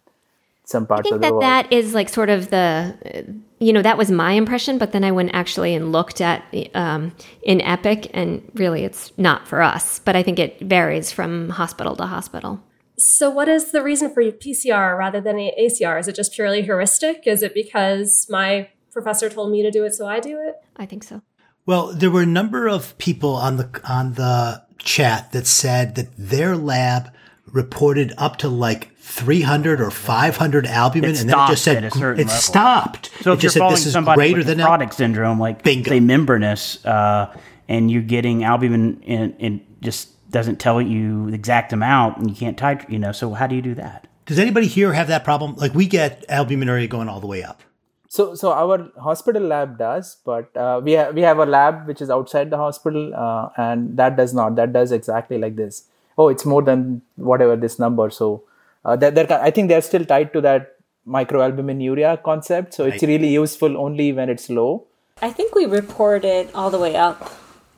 [0.69, 1.43] some I parts think of the that world.
[1.45, 5.03] that is like sort of the, uh, you know, that was my impression, but then
[5.03, 9.99] I went actually and looked at um, in Epic, and really it's not for us,
[10.01, 12.61] but I think it varies from hospital to hospital.
[12.99, 15.99] So, what is the reason for PCR rather than ACR?
[15.99, 17.27] Is it just purely heuristic?
[17.27, 20.57] Is it because my professor told me to do it, so I do it?
[20.77, 21.23] I think so.
[21.65, 26.09] Well, there were a number of people on the on the chat that said that
[26.19, 27.11] their lab
[27.47, 31.85] reported up to like 300 or 500 albumin, It and then it just said at
[31.85, 32.41] a certain it level.
[32.41, 33.11] stopped.
[33.23, 35.41] So it if you're just said following this is somebody greater with than nephrotic syndrome,
[35.41, 35.89] like Bingo.
[35.91, 37.35] say membranous, uh,
[37.69, 42.37] and you're getting albumin and it just doesn't tell you the exact amount, and you
[42.37, 42.91] can't titrate.
[42.91, 44.07] You know, so how do you do that?
[44.27, 45.55] Does anybody here have that problem?
[45.57, 47.63] Like we get albuminuria going all the way up.
[48.11, 52.01] So, so our hospital lab does, but uh, we have we have a lab which
[52.01, 54.57] is outside the hospital, uh, and that does not.
[54.57, 55.85] That does exactly like this.
[56.17, 58.09] Oh, it's more than whatever this number.
[58.11, 58.45] So,
[58.89, 60.75] uh, that that I think they're still tied to that
[61.07, 62.75] microalbuminuria concept.
[62.75, 63.09] So it's Right.
[63.15, 64.87] really useful only when it's low.
[65.23, 67.31] I think we report it all the way up.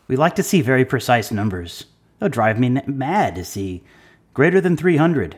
[0.09, 1.85] We like to see very precise numbers.
[2.19, 3.83] It'll drive me n- mad to see
[4.35, 5.37] greater than 300.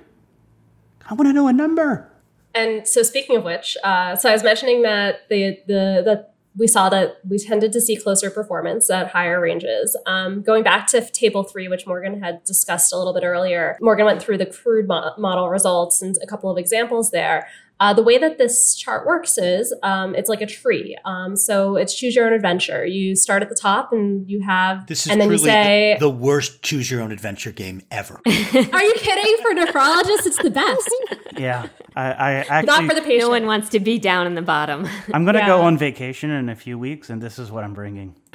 [1.11, 2.09] I want to know a number.
[2.55, 6.67] And so, speaking of which, uh, so I was mentioning that the the the we
[6.67, 9.97] saw that we tended to see closer performance at higher ranges.
[10.07, 14.07] Um, going back to table three, which Morgan had discussed a little bit earlier, Morgan
[14.07, 17.49] went through the crude mo- model results and a couple of examples there.
[17.83, 20.97] Uh, the way that this chart works is um, it's like a tree.
[21.05, 22.87] Um, so it's choose your own adventure.
[22.87, 26.07] You start at the top and you have, This is and then you say, the,
[26.07, 28.21] the worst choose your own adventure game ever.
[28.27, 30.95] "Are you kidding?" For nephrologists, it's the best.
[31.39, 33.23] Yeah, I, I actually Not for the patient.
[33.23, 34.87] No one wants to be down in the bottom.
[35.15, 38.15] I'm gonna go on vacation in a few weeks, and this is what I'm bringing.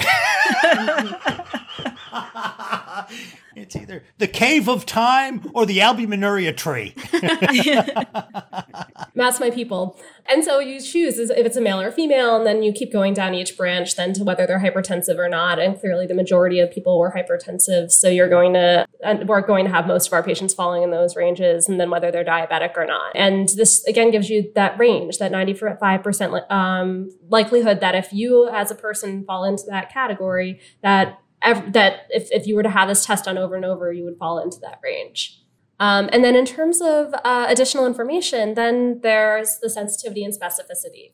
[3.67, 6.95] It's either the cave of time or the albuminuria tree.
[9.13, 9.99] That's my people.
[10.25, 13.13] And so you choose if it's a male or female, and then you keep going
[13.13, 15.59] down each branch then to whether they're hypertensive or not.
[15.59, 17.91] And clearly, the majority of people were hypertensive.
[17.91, 18.87] So you're going to,
[19.25, 22.09] we're going to have most of our patients falling in those ranges, and then whether
[22.09, 23.11] they're diabetic or not.
[23.15, 28.71] And this again gives you that range, that 95% um, likelihood that if you as
[28.71, 31.19] a person fall into that category, that
[31.53, 34.17] that if, if you were to have this test done over and over, you would
[34.17, 35.41] fall into that range.
[35.79, 41.11] Um, and then in terms of uh, additional information, then there's the sensitivity and specificity.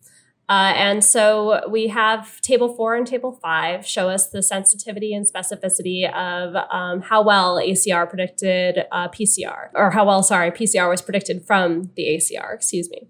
[0.50, 5.26] Uh, and so we have table four and table five show us the sensitivity and
[5.26, 11.02] specificity of um, how well ACR predicted uh, PCR, or how well, sorry, PCR was
[11.02, 13.08] predicted from the ACR, excuse me.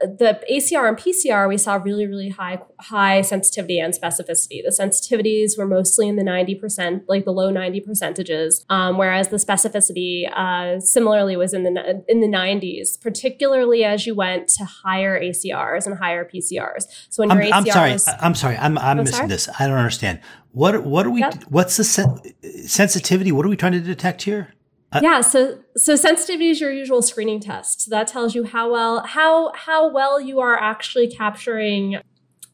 [0.00, 4.62] The, ACR and PCR, we saw really, really high, high sensitivity and specificity.
[4.64, 9.36] The sensitivities were mostly in the 90%, like the low 90 percentages, um, whereas the
[9.36, 15.20] specificity uh, similarly was in the in the 90s, particularly as you went to higher
[15.20, 16.84] ACRs and higher PCRs.
[17.08, 17.92] So when I'm, your I'm sorry.
[17.92, 18.56] was, I'm sorry.
[18.56, 19.28] I'm, I'm Oh, missing sorry?
[19.28, 19.48] this.
[19.58, 20.20] I don't understand.
[20.52, 21.20] What what are we?
[21.20, 21.44] Yep.
[21.48, 22.18] What's the sen-
[22.66, 23.30] sensitivity?
[23.32, 24.54] What are we trying to detect here?
[25.00, 27.82] Yeah, so so sensitivity is your usual screening test.
[27.82, 32.00] So that tells you how well how how well you are actually capturing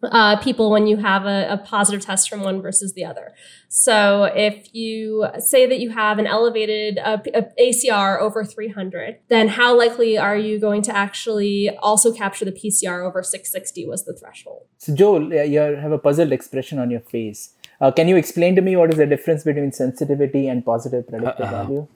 [0.02, 3.34] uh, people when you have a, a positive test from one versus the other.
[3.68, 9.48] So if you say that you have an elevated uh, uh, ACR over 300, then
[9.48, 14.14] how likely are you going to actually also capture the PCR over 660 was the
[14.14, 14.66] threshold.
[14.78, 17.54] So, Joel, uh, you have a puzzled expression on your face.
[17.80, 21.50] Uh, can you explain to me what is the difference between sensitivity and positive predictive
[21.50, 21.86] value?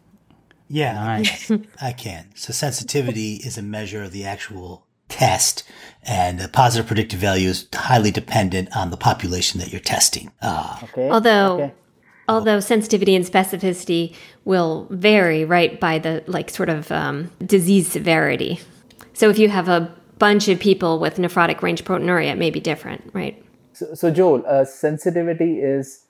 [0.73, 1.51] Yeah, Nice.
[1.83, 2.31] I can.
[2.37, 5.65] So sensitivity is a measure of the actual test,
[6.05, 10.31] and the positive predictive value is highly dependent on the population that you're testing.
[10.41, 11.11] Uh, Okay.
[11.11, 11.73] Although Okay.
[12.29, 18.61] although sensitivity and specificity will vary right by the like sort of um, disease severity.
[19.13, 22.61] So if you have a bunch of people with nephrotic range proteinuria, it may be
[22.61, 23.43] different, right?
[23.73, 26.05] So, so Joel, uh, sensitivity is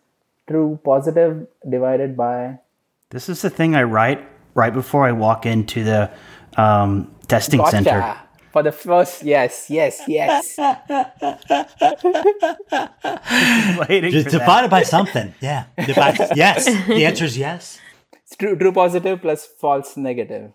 [0.48, 2.58] true positive divided by.
[3.10, 4.20] this is the thing I write
[4.54, 6.10] right before I walk into the
[6.56, 8.16] um, testing center.
[8.52, 10.58] For the first, yes, yes, yes.
[13.88, 14.38] Waiting just for that.
[14.40, 15.32] divided by something.
[15.40, 15.66] Yeah.
[15.86, 16.64] Divide, yes.
[16.64, 17.78] The answer is yes.
[18.24, 20.50] It's true, true positive plus false negative.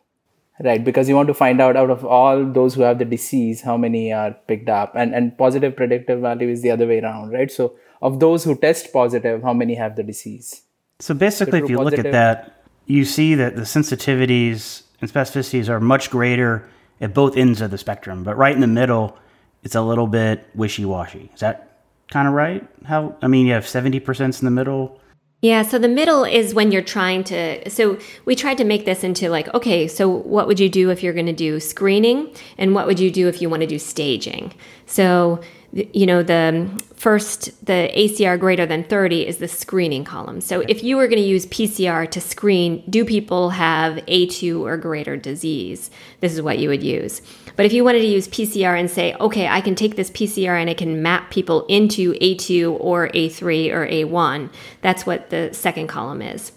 [0.63, 3.62] Right, because you want to find out out of all those who have the disease,
[3.62, 7.31] how many are picked up, and and positive predictive value is the other way around,
[7.31, 7.51] right?
[7.51, 10.62] So of those who test positive, how many have the disease?
[10.99, 12.54] So basically, if true you look at that,
[12.86, 16.67] you see that the sensitivities and specificities are much greater
[17.02, 19.17] at both ends of the spectrum, but right in the middle,
[19.63, 21.30] it's a little bit wishy-washy.
[21.34, 22.67] Is that kind of right?
[22.86, 23.15] How?
[23.21, 25.00] I mean, you have seventy percent in the middle.
[25.41, 27.69] Yeah, so the middle is when you're trying to.
[27.69, 31.04] So we tried to make this into like, okay, so what would you do if
[31.04, 32.34] you're going to do screening?
[32.58, 34.54] And what would you do if you want to do staging?
[34.86, 35.41] So,
[35.75, 40.39] you know, the first, the ACR greater than 30 is the screening column.
[40.39, 44.77] So if you were going to use PCR to screen, do people have A2 or
[44.77, 45.91] greater disease?
[46.21, 47.21] This is what you would use.
[47.57, 50.59] But if you wanted to use PCR and say, okay, I can take this PCR
[50.59, 55.88] and I can map people into A2 or A3 or A1, that's what the second
[55.88, 56.53] column is.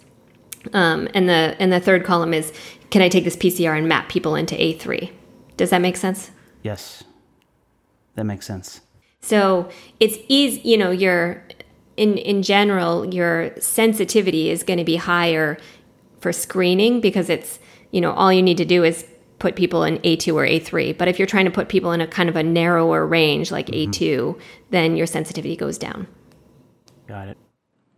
[0.72, 2.52] Um, and the and the third column is,
[2.90, 5.10] can I take this PCR and map people into A3?
[5.56, 6.30] Does that make sense?
[6.62, 7.02] Yes,
[8.14, 8.80] that makes sense.
[9.20, 9.68] So
[10.00, 11.44] it's easy, you know, your
[11.96, 15.58] in in general, your sensitivity is going to be higher
[16.20, 17.58] for screening because it's,
[17.90, 19.04] you know, all you need to do is
[19.38, 20.96] put people in A2 or A3.
[20.96, 23.66] But if you're trying to put people in a kind of a narrower range like
[23.68, 26.06] A2, then your sensitivity goes down.
[27.06, 27.38] Got it.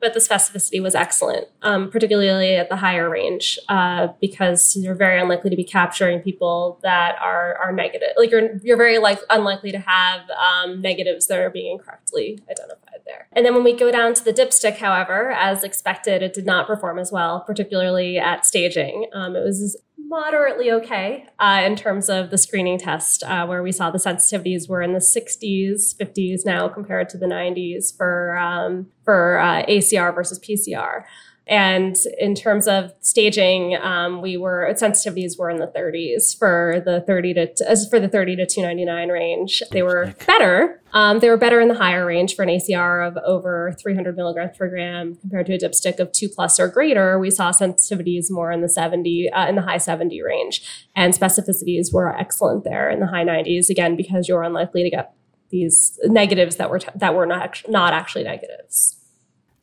[0.01, 5.21] But the specificity was excellent, um, particularly at the higher range, uh, because you're very
[5.21, 8.11] unlikely to be capturing people that are are negative.
[8.17, 13.01] Like you're you're very like unlikely to have um, negatives that are being incorrectly identified
[13.07, 13.29] there.
[13.33, 16.67] And then when we go down to the dipstick, however, as expected, it did not
[16.67, 19.07] perform as well, particularly at staging.
[19.13, 19.77] Um, it was
[20.11, 24.69] moderately okay uh, in terms of the screening test, uh, where we saw the sensitivities
[24.69, 30.13] were in the 60s, 50s now compared to the 90s for um, for uh, ACR
[30.13, 31.05] versus PCR.
[31.51, 37.01] And in terms of staging, um, we were sensitivities were in the 30s for the
[37.01, 39.61] 30 to as for the 30 to 299 range.
[39.73, 40.81] They were better.
[40.93, 44.57] Um, they were better in the higher range for an ACR of over 300 milligrams
[44.57, 47.19] per gram compared to a dipstick of two plus or greater.
[47.19, 50.63] We saw sensitivities more in the 70 uh, in the high 70 range,
[50.95, 53.69] and specificities were excellent there in the high 90s.
[53.69, 55.15] Again, because you're unlikely to get
[55.51, 59.00] these negatives that were t- that were not not actually negatives.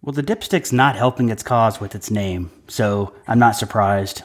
[0.08, 4.22] Well, the dipstick's not helping its cause with its name, so I'm not surprised.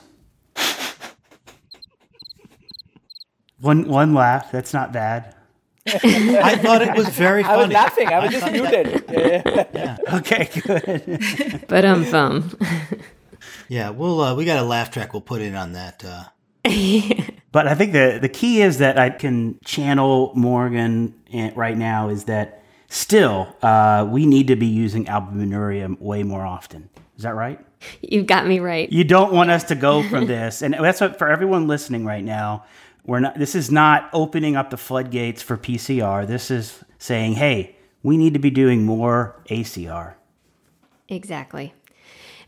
[3.58, 4.52] one one laugh.
[4.52, 5.34] That's not bad.
[5.88, 7.54] I thought it was very funny.
[7.54, 8.08] I was laughing.
[8.10, 9.04] I was just muted.
[9.10, 9.96] Yeah.
[10.18, 11.64] Okay, good.
[11.68, 12.56] But I'm bum.
[13.68, 16.04] Yeah, we'll uh, we got a laugh track we'll put in on that.
[16.04, 16.26] Uh,
[17.50, 21.12] But I think the the key is that I can channel Morgan
[21.56, 22.61] right now is that
[22.92, 26.90] still uh, we need to be using albuminuria way more often.
[27.16, 27.58] Is that right?
[28.02, 28.90] You've got me right.
[28.92, 32.22] You don't want us to go from this, and that's what for everyone listening right
[32.22, 32.64] now.
[33.04, 33.38] We're not.
[33.38, 36.26] This is not opening up the floodgates for PCR.
[36.26, 40.14] This is saying, hey, we need to be doing more ACR.
[41.08, 41.74] Exactly.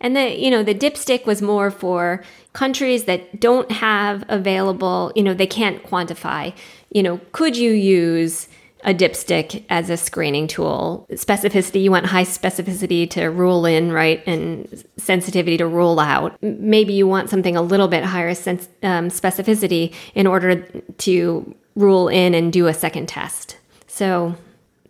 [0.01, 2.23] And the you know the dipstick was more for
[2.53, 6.55] countries that don't have available, you know, they can't quantify.
[6.91, 8.49] You know, could you use
[8.85, 11.07] a dipstick as a screening tool?
[11.13, 14.23] Specificity, you want high specificity to rule in, right?
[14.27, 16.37] And sensitivity to rule out.
[16.43, 20.57] Maybe you want something a little bit higher sens- um, specificity in order
[20.99, 23.57] to rule in and do a second test.
[23.87, 24.37] So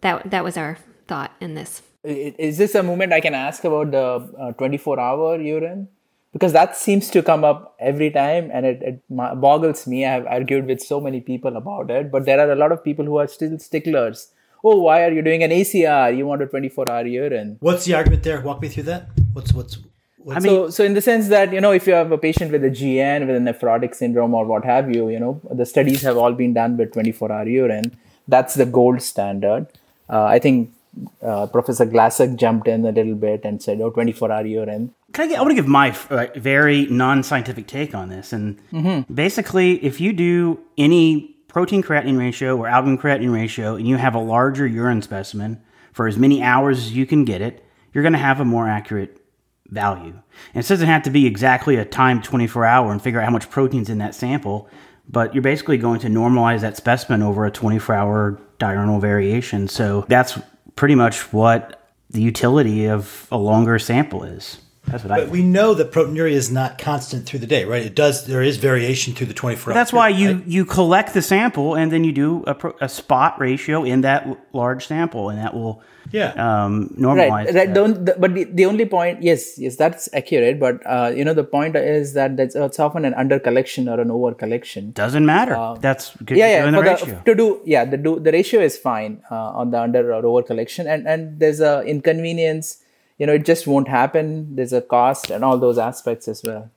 [0.00, 1.82] that that was our thought in this.
[2.04, 5.88] Is this a moment I can ask about the 24 hour urine?
[6.34, 10.04] Because that seems to come up every time and it, it boggles me.
[10.04, 13.04] I've argued with so many people about it, but there are a lot of people
[13.04, 14.32] who are still sticklers.
[14.64, 16.16] Oh, why are you doing an ACR?
[16.16, 17.56] You want a 24 hour urine.
[17.60, 18.40] what's the argument there?
[18.40, 19.10] Walk me through that.
[19.32, 19.78] What's what's
[20.18, 22.18] what's I mean, so, so in the sense that you know, if you have a
[22.18, 25.66] patient with a GN with a nephrotic syndrome or what have you, you know, the
[25.66, 27.96] studies have all been done with 24-hour urine.
[28.26, 29.68] That's the gold standard.
[30.08, 30.72] Uh, I think
[31.22, 35.28] uh, Professor Glassock jumped in a little bit and said, "Oh, 24-hour urine." Can I,
[35.28, 38.32] get, I want to give my uh, very non-scientific take on this.
[38.32, 38.58] And
[39.12, 44.14] basically, if you do any protein creatinine ratio or albumin creatinine ratio, and you have
[44.14, 48.12] a larger urine specimen for as many hours as you can get it, you're going
[48.12, 49.20] to have a more accurate
[49.68, 50.20] value.
[50.52, 53.30] And it doesn't have to be exactly a time 24 hour and figure out how
[53.30, 54.68] much protein's in that sample,
[55.08, 59.68] but you're basically going to normalize that specimen over a 24 hour diurnal variation.
[59.68, 60.38] So that's
[60.76, 64.60] pretty much what the utility of a longer sample is.
[64.86, 67.82] That's what I But we know that proteinuria is not constant through the day, right?
[67.84, 68.26] It does.
[68.26, 69.72] There is variation through the twenty four.
[69.72, 73.40] That's why you, you collect the sample and then you do a, pro- a spot
[73.40, 75.80] ratio in that large sample, and that will
[76.12, 76.32] Yeah.
[76.36, 77.16] um, normalize.
[77.16, 77.54] Right, right.
[77.54, 77.74] that.
[77.74, 80.60] Don't, the, but the, the only point, yes, yes, that's accurate.
[80.60, 83.98] But uh, you know, the point is that that's it's often an under collection or
[84.00, 84.92] an over collection.
[84.92, 85.56] Doesn't matter.
[85.80, 86.36] That's good.
[86.36, 86.70] yeah, yeah.
[86.70, 89.80] the For the, to do, yeah, the do the ratio is fine uh, on the
[89.80, 92.83] under or over collection, and and there's a inconvenience.
[93.18, 94.56] You know, it just won't happen.
[94.56, 96.70] There's a cost and all those aspects as well.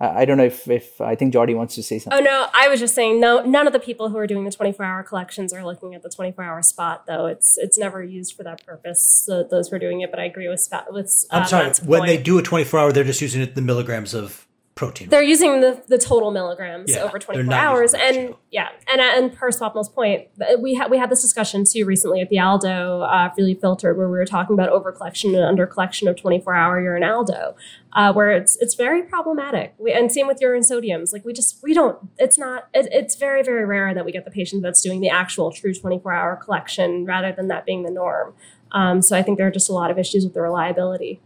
[0.00, 2.18] I, I don't know if if I think Jordy wants to say something.
[2.18, 3.42] Oh no, I was just saying no.
[3.44, 6.62] None of the people who are doing the 24-hour collections are looking at the 24-hour
[6.62, 7.26] spot, though.
[7.26, 9.22] It's it's never used for that purpose.
[9.26, 10.92] So those who are doing it, but I agree with Scott.
[10.92, 11.66] With uh, I'm sorry.
[11.66, 14.46] Matt's When they do a twenty four hour, they're just using it the milligrams of
[14.80, 15.08] protein.
[15.10, 17.92] they're using the, the total milligrams Yeah, over 24 hours.
[17.94, 20.20] and yeah and and per Swapnil's point
[20.58, 24.08] we had we had this discussion too recently at the aldo uh, really filtered where
[24.08, 27.54] we were talking about over collection and under collection of 24 hour urine aldo
[27.92, 29.74] uh, where it's it's very problematic.
[29.78, 31.12] We, and same with urine sodiums.
[31.12, 34.24] Like we just we don't it's not it, it's very very rare that we get
[34.24, 37.90] the patient that's doing the actual true 24 hour collection rather than that being the
[37.90, 38.28] norm.
[38.72, 41.20] Um, so i think there are just a lot of issues with the reliability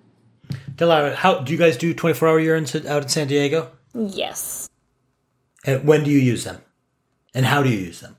[0.77, 3.71] Delara, how do you guys do twenty four hour urines out in San Diego?
[3.95, 4.69] Yes.
[5.65, 6.61] And when do you use them?
[7.35, 8.17] And how do you use them?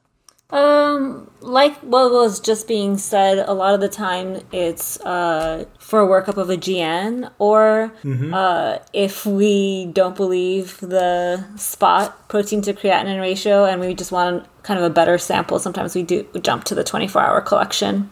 [0.51, 6.01] Um, like what was just being said, a lot of the time it's uh, for
[6.01, 7.91] a workup of a GN, or
[8.34, 14.45] uh, if we don't believe the spot protein to creatinine ratio and we just want
[14.63, 18.09] kind of a better sample, sometimes we do jump to the 24 hour collection.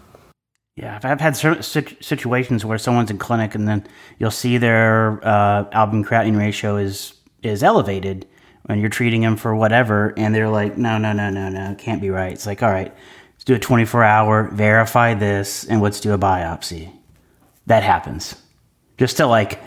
[0.76, 3.86] Yeah, I've- had situations where someone's in clinic and then
[4.18, 7.14] you'll see their uh, albumin creatinine ratio is
[7.44, 8.26] is elevated
[8.66, 12.00] when you're treating them for whatever, and they're like, no, no, no, no, no, can't
[12.02, 12.32] be right.
[12.32, 12.94] It's like, all right,
[13.34, 16.90] let's do a 24 hour, verify this, and let's do a biopsy.
[17.68, 18.36] That happens.
[18.98, 19.60] Just to like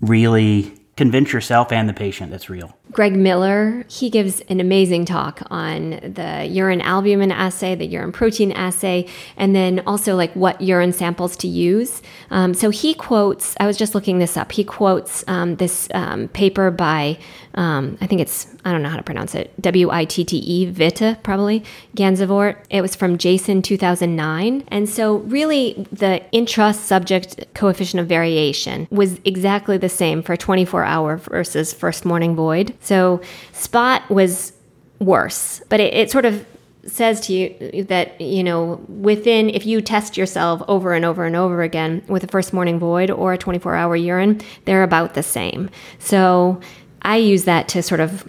[0.00, 2.74] really convince yourself and the patient that's real.
[2.90, 8.50] Greg Miller, he gives an amazing talk on the urine albumin assay, the urine protein
[8.52, 12.02] assay, and then also like what urine samples to use.
[12.30, 16.28] Um, so he quotes, I was just looking this up, he quotes um, this um,
[16.28, 17.18] paper by,
[17.54, 20.42] um, I think it's, I don't know how to pronounce it, W I T T
[20.44, 21.62] E, Witte, probably,
[21.96, 22.56] Gansevoort.
[22.70, 24.64] It was from JASN 2009.
[24.68, 30.84] And so really the intra subject coefficient of variation was exactly the same for 24
[30.84, 32.74] hour versus first morning void.
[32.80, 33.20] So
[33.52, 34.52] spot was
[34.98, 36.44] worse, but it, it sort of
[36.86, 41.36] says to you that you know within if you test yourself over and over and
[41.36, 45.22] over again with a first morning void or a 24 hour urine they're about the
[45.22, 45.68] same.
[45.98, 46.60] So
[47.02, 48.28] i use that to sort of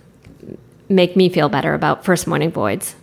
[0.89, 2.95] make me feel better about first morning voids.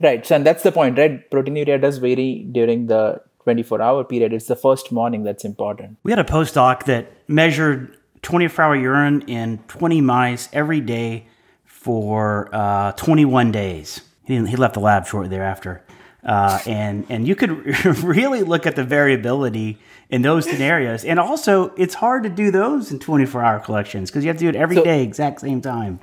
[0.00, 1.30] Right so and that's the point right?
[1.30, 4.32] Proteinuria does vary during the 24 hour period.
[4.32, 5.98] It's the first morning that's important.
[6.04, 11.26] We had a postdoc that measured 24 hour urine in 20 mice every day
[11.64, 14.00] for uh, 21 days.
[14.24, 15.82] He, he left the lab shortly thereafter.
[16.24, 17.50] Uh, and, and you could
[18.02, 19.78] really look at the variability
[20.10, 21.04] in those scenarios.
[21.04, 24.44] And also, it's hard to do those in 24 hour collections because you have to
[24.44, 26.00] do it every So- day, exact same time.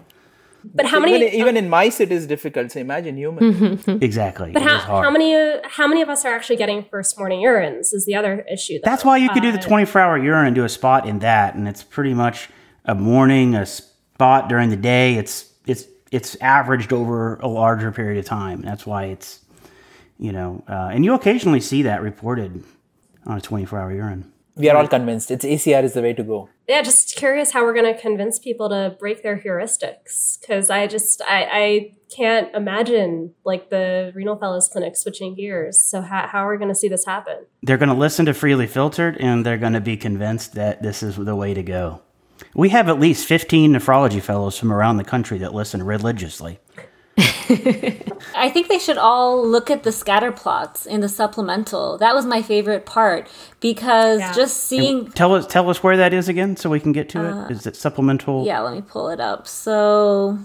[0.74, 1.38] But how even, many?
[1.38, 4.52] even in mice it is difficult so imagine humans Exactly.
[4.52, 5.06] But It how, is hard.
[5.06, 8.16] how many uh, how many of us are actually getting first morning urines is the
[8.16, 8.76] other issue.
[8.76, 8.90] Though.
[8.90, 11.20] That's why you could do the Uh, 24 hour urine and do a spot in
[11.20, 12.50] that, and it's pretty much
[12.86, 15.16] a morning, a spot during the day.
[15.16, 18.62] It's it's it's averaged over a larger period of time.
[18.62, 19.42] That's why it's
[20.18, 22.64] you know, uh, and you occasionally see that reported
[23.26, 24.32] on a 24 hour urine.
[24.56, 24.90] We are all mm.
[24.90, 28.00] convinced it's acr is the way to go yeah, just curious how we're going to
[28.00, 34.12] convince people to break their heuristics because I just I, I can't imagine like the
[34.16, 35.80] renal fellows clinic switching gears.
[35.80, 37.46] So how how are we going to see this happen?
[37.62, 41.04] They're going to listen to Freely Filtered, and they're going to be convinced that this
[41.04, 42.02] is the way to go.
[42.56, 46.60] We have at least 15 nephrology fellows from around the country that listen religiously.
[48.36, 51.98] I think they should all look at the scatter plots in the supplemental.
[51.98, 53.28] That was my favorite part
[53.60, 54.34] because Yeah.
[54.34, 55.12] just seeing.
[55.12, 57.32] Tell us tell us where that is again, so we can get to it.
[57.32, 58.46] Uh, is it supplemental?
[58.46, 59.48] Yeah, let me pull it up.
[59.48, 60.40] So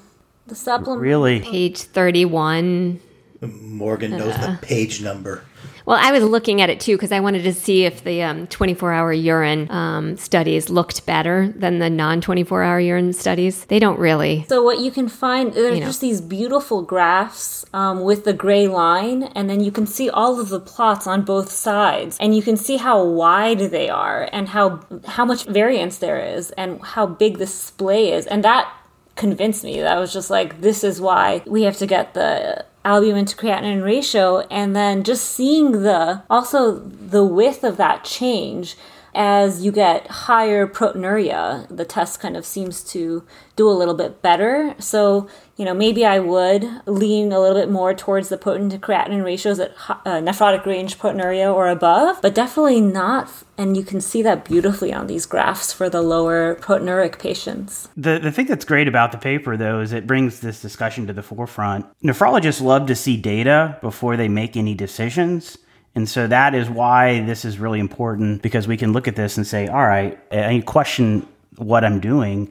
[0.46, 1.00] the supplement.
[1.02, 1.40] Really?
[1.40, 3.00] page 31
[3.40, 4.56] Morgan knows the uh-huh.
[4.60, 5.42] page number.
[5.90, 8.46] Well, I was looking at it too because I wanted to see if the um,
[8.46, 13.64] 24 hour urine um, studies looked better than the non 24 hour urine studies.
[13.64, 14.46] They don't really.
[14.48, 15.86] So what you can find, there's You know.
[15.86, 20.38] just these beautiful graphs um, with the gray line, and then you can see all
[20.38, 24.50] of the plots on both sides, and you can see how wide they are, and
[24.50, 24.78] how
[25.08, 28.72] how much variance there is, and how big the splay is, and that
[29.16, 29.80] convinced me.
[29.80, 33.36] That I was just like, this is why we have to get the albumin to
[33.36, 38.76] creatinine ratio, and then just seeing the also the width of that change
[39.14, 43.24] as you get higher proteinuria, the test kind of seems to
[43.56, 44.74] do a little bit better.
[44.78, 45.28] So,
[45.60, 49.22] you know, maybe I would lean a little bit more towards the protein to creatinine
[49.22, 53.30] ratios at uh, nephrotic range proteinuria or above, but definitely not.
[53.58, 57.90] And you can see that beautifully on these graphs for the lower proteinuric patients.
[57.94, 61.12] The the thing that's great about the paper though is it brings this discussion to
[61.12, 61.84] the forefront.
[62.02, 65.58] Nephrologists love to see data before they make any decisions.
[65.94, 69.36] And so that is why this is really important because we can look at this
[69.36, 72.50] and say, all right, I question what I'm doing.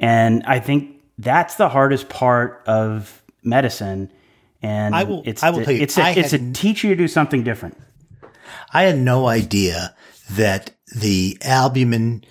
[0.00, 4.12] And I think that's the hardest part of medicine.
[4.62, 6.90] And I will- it's I will tell you, it's a, it's to had- teach you
[6.90, 7.76] to do something different.
[8.72, 9.94] I had no idea
[10.30, 12.24] that the albumin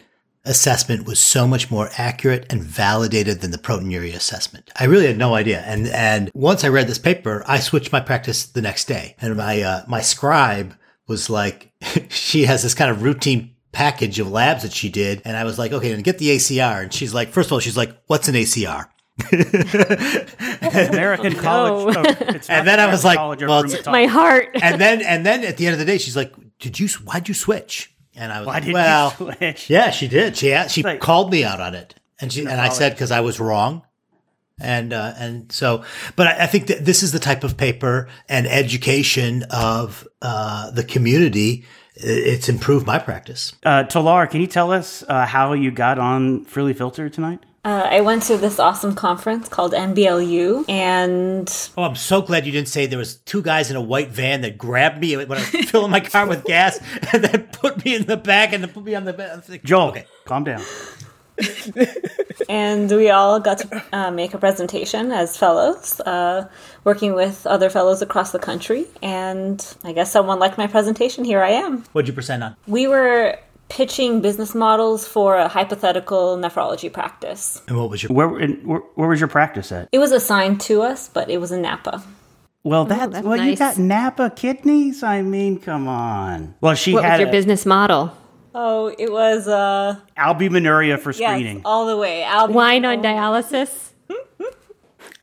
[0.45, 4.71] assessment was so much more accurate and validated than the proteinuria assessment.
[4.79, 5.61] I really had no idea.
[5.61, 9.15] And and once I read this paper, I switched my practice the next day.
[9.19, 10.73] And my uh, my scribe
[11.07, 11.71] was like,
[12.09, 15.57] she has this kind of routine package of labs that she did, and I was
[15.59, 16.81] like, okay, then get the ACR.
[16.83, 18.87] And she's like, first of all, she's like, what's an ACR?
[20.89, 21.95] American College.
[21.97, 22.03] oh,
[22.49, 23.65] And then the I was like, well.
[23.87, 24.49] My heart.
[24.61, 26.87] and then and then at the end of the day, she's like, "Did you?
[27.03, 29.35] Why'd you switch?" And I was Why like, "Well,
[29.67, 30.37] yeah, she did.
[30.37, 33.21] She she Like- called me out on it, and she and I said because I
[33.21, 33.83] was wrong."
[34.59, 35.83] And uh, and so,
[36.15, 40.71] but I, I think that this is the type of paper and education of uh,
[40.71, 41.65] the community.
[42.03, 43.53] I- It's improved my practice.
[43.63, 47.39] Uh, Talar, can you tell us uh, how you got on Freely Filter tonight?
[47.65, 52.51] Uh, I went to this awesome conference called NBLU, and Oh, I'm so glad you
[52.53, 55.41] didn't say there was two guys in a white van that grabbed me when I
[55.41, 56.79] was filling my car with gas
[57.11, 59.43] and then put me in the back and then put me on the bed.
[59.65, 60.05] Joel, Okay.
[60.23, 60.61] calm down.
[62.49, 66.47] and we all got to uh, make a presentation as fellows, uh,
[66.83, 68.85] working with other fellows across the country.
[69.01, 71.23] And I guess someone liked my presentation.
[71.23, 71.83] Here I am.
[71.93, 72.55] What'd you present on?
[72.67, 73.37] We were
[73.69, 77.61] pitching business models for a hypothetical nephrology practice.
[77.67, 79.89] And what was your Where, where where was your practice at?
[79.91, 82.01] It was assigned to us, but it was in Napa.
[82.63, 85.01] Well, that's, that's well, you got Napa kidneys.
[85.03, 86.55] I mean, come on.
[86.59, 88.15] Well, she What was had your a- business model?
[88.59, 91.61] Oh, it was uh albuminuria for yes, screening.
[91.63, 92.23] all the way.
[92.23, 93.91] Albumin- Wine on dialysis?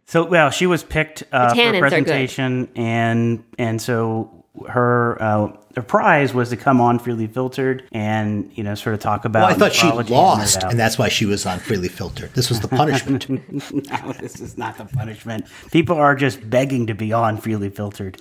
[0.07, 5.82] So, well, she was picked uh, for a presentation, and and so her uh, her
[5.82, 9.47] prize was to come on freely filtered and you know sort of talk about.
[9.47, 12.32] Well, I thought she nephrology and lost, and that's why she was on freely filtered.
[12.35, 13.28] This was the punishment.
[13.51, 15.47] no, this is not the punishment.
[15.72, 18.20] People are just begging to be on freely filtered.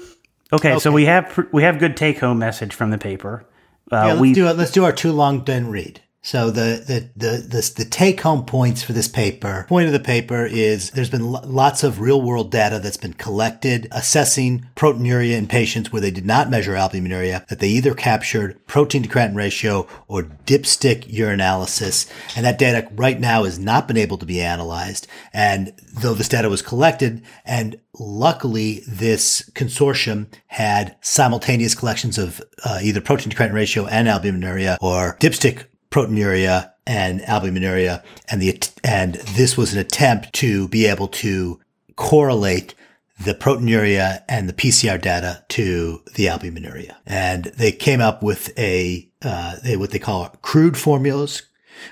[0.51, 3.45] Okay, so we have we have good take home message from the paper.
[3.93, 4.57] Uh, yeah, let's do it.
[4.57, 6.01] Let's do our too long didn't read.
[6.26, 9.65] So the the the the, the take home points for this paper.
[9.67, 13.13] Point of the paper is there's been lo- lots of real world data that's been
[13.13, 18.65] collected assessing proteinuria in patients where they did not measure albuminuria that they either captured
[18.67, 23.97] protein to creatinine ratio or dipstick urinalysis, and that data right now has not been
[23.97, 25.05] able to be analyzed.
[25.34, 32.80] And though this data was collected and Luckily, this consortium had simultaneous collections of uh,
[32.82, 38.03] either protein to creatinine ratio and albuminuria or dipstick proteinuria and albuminuria.
[38.29, 41.59] And the, and this was an attempt to be able to
[41.95, 42.73] correlate
[43.23, 46.95] the proteinuria and the PCR data to the albuminuria.
[47.05, 51.43] And they came up with a, uh, they, what they call crude formulas,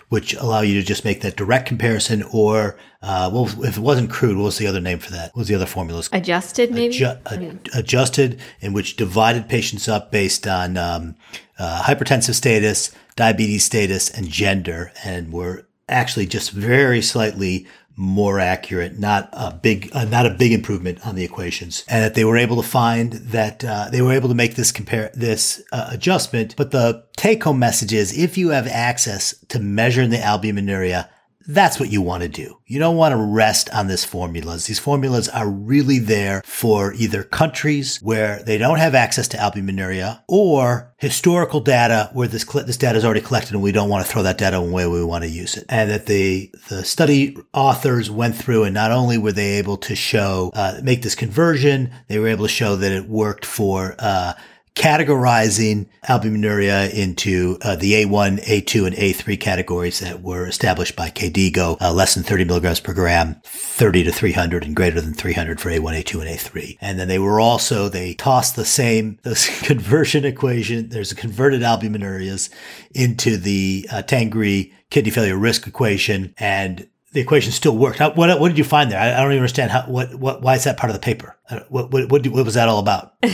[0.10, 4.10] which allow you to just make that direct comparison or, uh, well, if it wasn't
[4.10, 5.28] crude, what was the other name for that?
[5.36, 6.10] What was the other formulas?
[6.12, 6.96] Adjusted, maybe?
[6.96, 11.16] Adju- ad- adjusted, in which divided patients up based on um,
[11.60, 18.98] uh, hypertensive status, diabetes status, and gender, and were actually just very slightly more accurate,
[18.98, 22.38] not a big, uh, not a big improvement on the equations, and that they were
[22.38, 26.56] able to find that uh, they were able to make this compare this uh, adjustment.
[26.56, 31.10] But the take-home message is, if you have access to measuring the albuminuria,
[31.54, 32.58] that's what you want to do.
[32.66, 34.68] You don't want to rest on these formulas.
[34.68, 40.24] These formulas are really there for either countries where they don't have access to albuminuria
[40.28, 44.12] or historical data where this, this data is already collected and we don't want to
[44.12, 44.88] throw that data away.
[44.88, 45.66] We want to use it.
[45.70, 49.96] And that the, the study authors went through and not only were they able to
[49.96, 54.34] show, uh, make this conversion, they were able to show that it worked for, uh,
[54.76, 61.78] categorizing albuminuria into uh, the A1, A2, and A3 categories that were established by KDIGO,
[61.82, 65.70] uh, less than 30 milligrams per gram, 30 to 300, and greater than 300 for
[65.70, 66.78] A1, A2, and A3.
[66.80, 71.62] And then they were also, they tossed the same, this conversion equation, there's a converted
[71.62, 72.50] albuminurias
[72.92, 78.00] into the uh, Tangri kidney failure risk equation, and the equation still worked.
[78.00, 79.00] How, what, what did you find there?
[79.00, 81.38] I, I don't even understand how, what, what, why is that part of the paper?
[81.70, 83.14] What, what, what, do- what was that all about?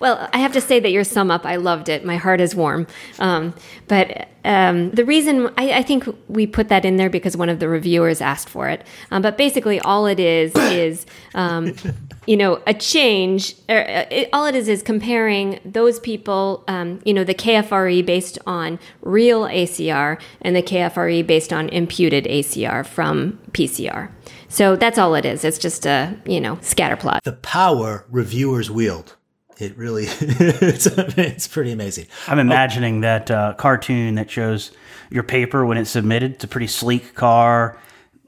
[0.00, 2.04] Well, I have to say that your sum up, I loved it.
[2.04, 2.86] My heart is warm.
[3.18, 3.54] Um,
[3.86, 7.60] but um, the reason I, I think we put that in there because one of
[7.60, 8.84] the reviewers asked for it.
[9.10, 11.74] Um, but basically, all it is is, um,
[12.26, 13.54] you know, a change.
[13.68, 18.04] Or, uh, it, all it is is comparing those people, um, you know, the KFRE
[18.04, 24.10] based on real ACR and the KFRE based on imputed ACR from PCR.
[24.52, 25.46] So that's all it is.
[25.46, 27.24] It's just a, you know, scatter plot.
[27.24, 29.16] the power reviewers wield.
[29.58, 32.06] It really, it's, it's pretty amazing.
[32.26, 34.70] I'm imagining that uh, cartoon that shows
[35.08, 36.32] your paper when it's submitted.
[36.32, 37.78] It's a pretty sleek car,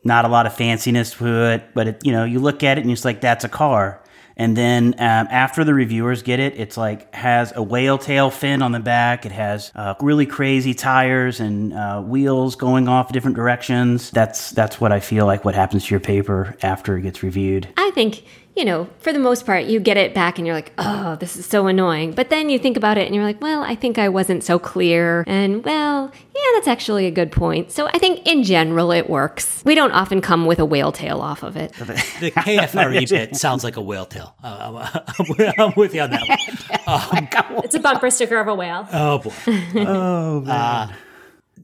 [0.02, 2.82] not a lot of fanciness to it, but it, you know, you look at it
[2.82, 4.00] and it's like that's a car.
[4.36, 8.62] And then um, after the reviewers get it, it's like has a whale tail fin
[8.62, 9.24] on the back.
[9.26, 14.10] It has uh, really crazy tires and uh, wheels going off different directions.
[14.10, 15.44] That's that's what I feel like.
[15.44, 17.68] What happens to your paper after it gets reviewed?
[17.76, 18.24] I think,
[18.56, 21.36] you know, for the most part, you get it back and you're like, oh, this
[21.36, 22.12] is so annoying.
[22.12, 24.58] But then you think about it and you're like, well, I think I wasn't so
[24.60, 25.24] clear.
[25.26, 27.72] And well, yeah, that's actually a good point.
[27.72, 29.60] So I think in general, it works.
[29.64, 31.72] We don't often come with a whale tail off of it.
[32.20, 34.34] The KFRE bit sounds like a whale tail.
[34.42, 34.88] Uh,
[35.18, 37.28] I'm, I'm, I'm with you on that one.
[37.64, 38.86] It's a bumper sticker of a whale.
[38.92, 39.32] Oh boy,
[39.76, 40.94] Oh man,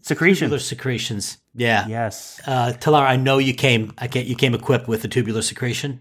[0.03, 0.47] secretion.
[0.47, 1.39] tubular secretions.
[1.55, 1.87] Yeah.
[1.87, 2.41] Yes.
[2.47, 3.93] Uh, Talara, I know you came.
[3.99, 4.27] I can't.
[4.27, 6.01] You came equipped with the tubular secretion.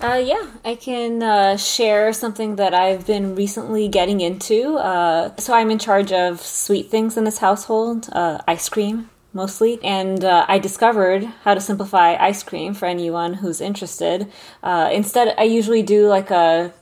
[0.00, 4.76] Uh, yeah, I can uh, share something that I've been recently getting into.
[4.76, 9.80] Uh, so I'm in charge of sweet things in this household, uh, ice cream mostly,
[9.82, 14.30] and uh, I discovered how to simplify ice cream for anyone who's interested.
[14.62, 16.72] Uh, instead, I usually do like a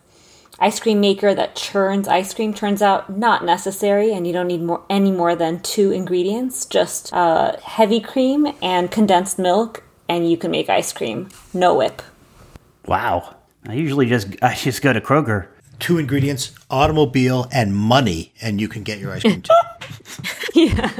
[0.58, 2.52] ice cream maker that churns ice cream.
[2.52, 7.10] Turns out not necessary, and you don't need more any more than two ingredients: just
[7.10, 11.30] heavy cream and condensed milk, and you can make ice cream.
[11.54, 12.02] No whip.
[12.86, 13.36] Wow.
[13.66, 15.48] I usually just I just go to Kroger.
[15.78, 19.54] two ingredients: automobile and money, and you can get your ice cream too.
[20.54, 20.90] Yeah.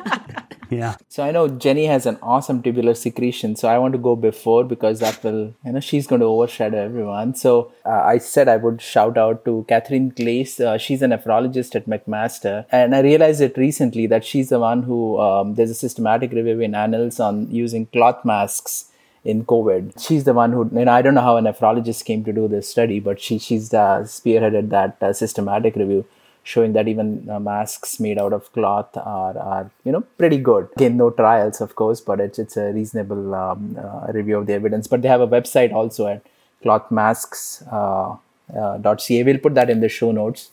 [0.69, 0.97] Yeah.
[1.09, 4.65] So I know Jenny has an awesome tubular secretion, so I want to go before
[4.65, 7.37] because that will, you know, she's going to overshadow everyone.
[7.37, 10.59] So uh, I said I would shout out to Catherine Clase.
[10.61, 14.83] Uh, she's a nephrologist at McMaster, and I realized it recently that she's the one
[14.83, 18.87] who um, there's a systematic review in Annals on using cloth masks
[19.27, 20.01] in COVID.
[20.07, 22.69] She's the one who, know, I don't know how a nephrologist came to do this
[22.69, 26.05] study, but she she's uh, spearheaded that uh, systematic review
[26.45, 30.69] showing that even uh, masks made out of cloth are, are you know pretty good.
[30.77, 34.55] Again no trials of course but it's, it's a reasonable um, uh, review of the
[34.55, 34.87] evidence.
[34.87, 36.23] But they have a website also at
[36.65, 38.17] clothmasks.ca uh,
[38.57, 40.51] uh, we'll put that in the show notes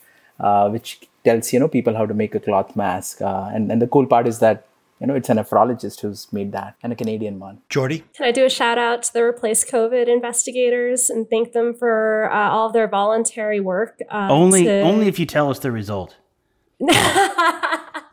[0.71, 4.07] which tells you know people how to make a cloth mask and, and the cool
[4.07, 4.65] part is that
[5.00, 7.62] you know, it's a nephrologist who's made that and a Canadian one.
[7.70, 8.04] Jordy?
[8.16, 12.32] Can I do a shout out to the Replace COVID investigators and thank them for
[12.32, 14.00] uh, all of their voluntary work?
[14.10, 14.82] Uh, only, to...
[14.82, 16.16] only if you tell us the result.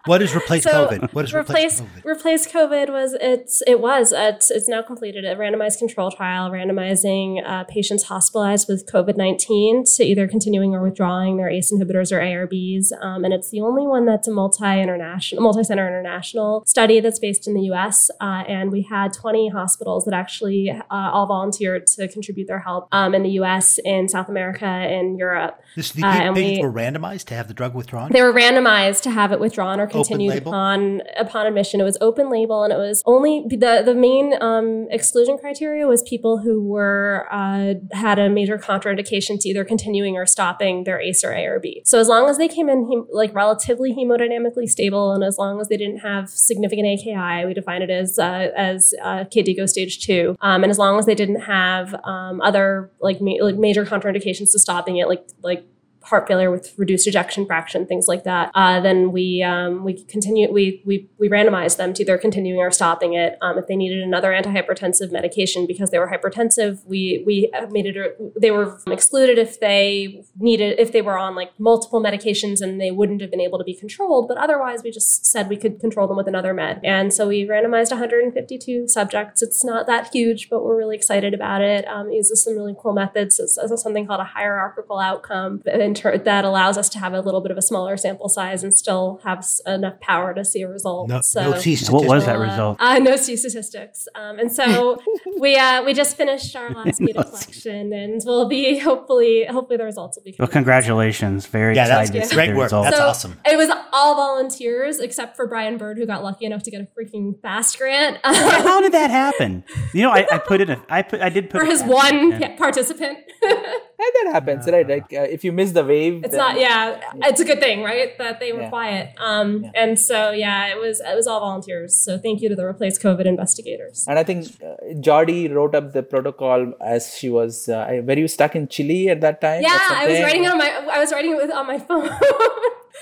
[0.07, 1.13] What is replace so COVID?
[1.13, 2.05] What is replace replace COVID?
[2.05, 7.47] Replace COVID was it's it was it's, it's now completed a randomized control trial randomizing
[7.47, 12.21] uh, patients hospitalized with COVID nineteen to either continuing or withdrawing their ACE inhibitors or
[12.21, 17.01] ARBs, um, and it's the only one that's a multi international multi center international study
[17.01, 18.11] that's based in the U.S.
[18.23, 22.89] Uh, and we had twenty hospitals that actually uh, all volunteered to contribute their help
[22.93, 25.61] um, in the U.S., in South America, in Europe.
[25.77, 28.11] This, the uh, patients we, were randomized to have the drug withdrawn.
[28.11, 31.81] They were randomized to have it withdrawn or continued upon upon admission.
[31.81, 36.03] It was open label, and it was only the the main um, exclusion criteria was
[36.03, 41.23] people who were uh, had a major contraindication to either continuing or stopping their ACE
[41.25, 41.83] or ARB.
[41.85, 45.69] So as long as they came in like relatively hemodynamically stable, and as long as
[45.69, 50.37] they didn't have significant AKI, we define it as uh, as uh, KDIGO stage two,
[50.41, 54.53] um, and as long as they didn't have um, other like, ma- like major contraindications
[54.53, 55.65] to stopping it, like like
[56.03, 60.51] heart failure with reduced ejection fraction, things like that, uh, then we um, we continue
[60.53, 63.37] we we we randomize them to either continuing or stopping it.
[63.41, 68.41] Um, if they needed another antihypertensive medication because they were hypertensive, we we made it
[68.41, 72.91] they were excluded if they needed if they were on like multiple medications and they
[72.91, 74.29] wouldn't have been able to be controlled.
[74.29, 76.81] But otherwise, we just said we could control them with another med.
[76.85, 79.43] And so we randomized 152 subjects.
[79.43, 81.87] It's not that huge, but we're really excited about it.
[81.87, 83.39] Um, it uses some really cool methods.
[83.39, 87.41] It's, it's something called a hierarchical outcome inter- that allows us to have a little
[87.41, 91.09] bit of a smaller sample size and still have enough power to see a result.
[91.09, 91.51] No, so, no
[91.91, 92.79] what was that result?
[92.81, 94.07] Uh, no C statistics.
[94.15, 95.01] Um, and so
[95.39, 99.85] we uh, we just finished our last data collection, and we'll be hopefully hopefully the
[99.85, 100.37] results will be.
[100.39, 101.47] Well, congratulations!
[101.47, 102.23] Very yeah, excited.
[102.23, 102.71] That's great work.
[102.71, 103.41] That's so awesome.
[103.45, 106.89] It was all volunteers except for Brian Byrd, who got lucky enough to get a
[106.99, 108.19] freaking fast grant.
[108.25, 109.65] How did that happen?
[109.93, 111.21] You know, I, I put in I put.
[111.21, 113.19] I did put for his one participant.
[114.01, 114.89] and that happens, right?
[114.89, 116.61] Like uh, if you miss the wave, it's then, not.
[116.61, 118.17] Yeah, yeah, it's a good thing, right?
[118.19, 118.69] That they were yeah.
[118.69, 119.15] quiet.
[119.19, 119.71] Um, yeah.
[119.75, 121.95] and so yeah, it was it was all volunteers.
[121.95, 124.05] So thank you to the Replace COVID investigators.
[124.09, 127.69] And I think uh, Jordy wrote up the protocol as she was.
[127.69, 129.63] Uh, were you stuck in Chile at that time?
[129.63, 130.71] Yeah, I was writing it on my.
[130.93, 132.11] I was writing it with on my phone.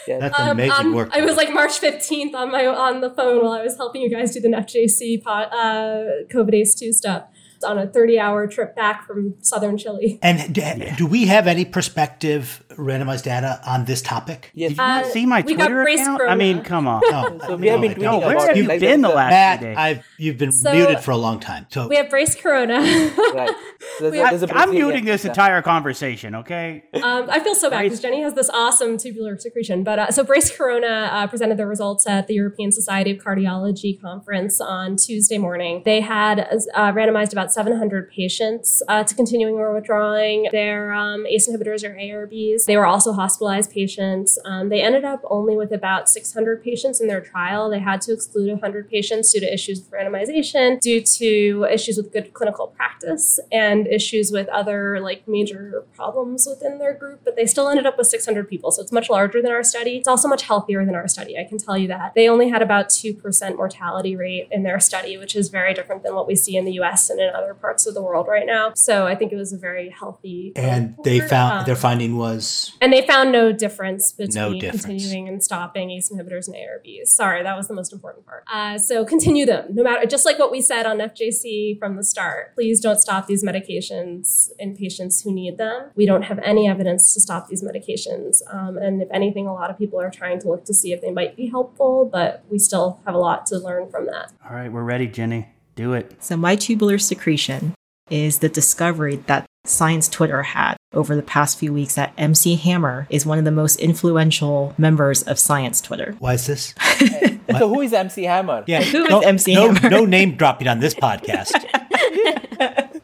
[0.06, 0.18] Yeah.
[0.20, 1.10] That's um, amazing um, work.
[1.12, 4.10] I was like March 15th on my on the phone while I was helping you
[4.10, 7.24] guys do the NephJC pot, uh, COVID ACE 2 stuff
[7.64, 10.18] on a 30 hour trip back from southern Chile.
[10.22, 10.62] And do,
[10.96, 14.50] do, we have any prospective randomized data on this topic?
[14.54, 14.70] Yes.
[14.70, 16.18] Did you uh, see my Twitter account?
[16.18, 16.32] Corona.
[16.32, 17.02] I mean, come on.
[17.08, 19.76] No, so we have been no, where have you been the last Matt, days?
[19.76, 21.66] I've, you've been so, muted for a long time.
[21.70, 22.80] So we have Brace Corona.
[22.80, 23.54] right.
[23.98, 26.84] So there's, there's I'm muting this entire conversation, okay?
[26.94, 29.84] Um, I feel so bad because Jenny has this awesome tubular secretion.
[29.84, 34.00] But uh, so Brace Corona uh, presented their results at the European Society of Cardiology
[34.00, 35.82] conference on Tuesday morning.
[35.84, 41.48] They had uh, randomized about 700 patients uh, to continuing or withdrawing their um, ACE
[41.48, 42.64] inhibitors or ARBs.
[42.64, 44.38] They were also hospitalized patients.
[44.44, 47.70] Um, they ended up only with about 600 patients in their trial.
[47.70, 52.12] They had to exclude 100 patients due to issues with randomization, due to issues with
[52.12, 57.20] good clinical practice, and issues with other like major problems within their group.
[57.24, 59.96] But they still ended up with 600 people, so it's much larger than our study.
[59.96, 61.38] It's also much healthier than our study.
[61.38, 64.80] I can tell you that they only had about two percent mortality rate in their
[64.80, 67.10] study, which is very different than what we see in the U.S.
[67.10, 68.72] and in other parts of the world right now.
[68.74, 70.52] So I think it was a very healthy.
[70.56, 72.72] And they found um, their finding was.
[72.80, 74.84] And they found no difference between no difference.
[74.84, 77.08] continuing and stopping ACE inhibitors and ARBs.
[77.08, 78.44] Sorry, that was the most important part.
[78.52, 82.04] Uh, so continue them, no matter, just like what we said on NephJC from the
[82.04, 82.54] start.
[82.54, 85.90] Please don't stop these medications in patients who need them.
[85.94, 88.42] We don't have any evidence to stop these medications.
[88.52, 91.00] Um, and if anything, a lot of people are trying to look to see if
[91.00, 94.32] they might be helpful, but we still have a lot to learn from that.
[94.48, 95.48] All right, we're ready, Jenny.
[95.78, 96.12] Do it.
[96.20, 97.72] So, my tubular secretion
[98.10, 103.06] is the discovery that science Twitter had over the past few weeks that MC Hammer
[103.10, 106.16] is one of the most influential members of science Twitter.
[106.18, 106.74] Why is this?
[107.58, 108.64] so who is MC Hammer?
[108.66, 109.88] Yeah, Who is no, MC no, Hammer?
[109.90, 111.52] no name dropping on this podcast.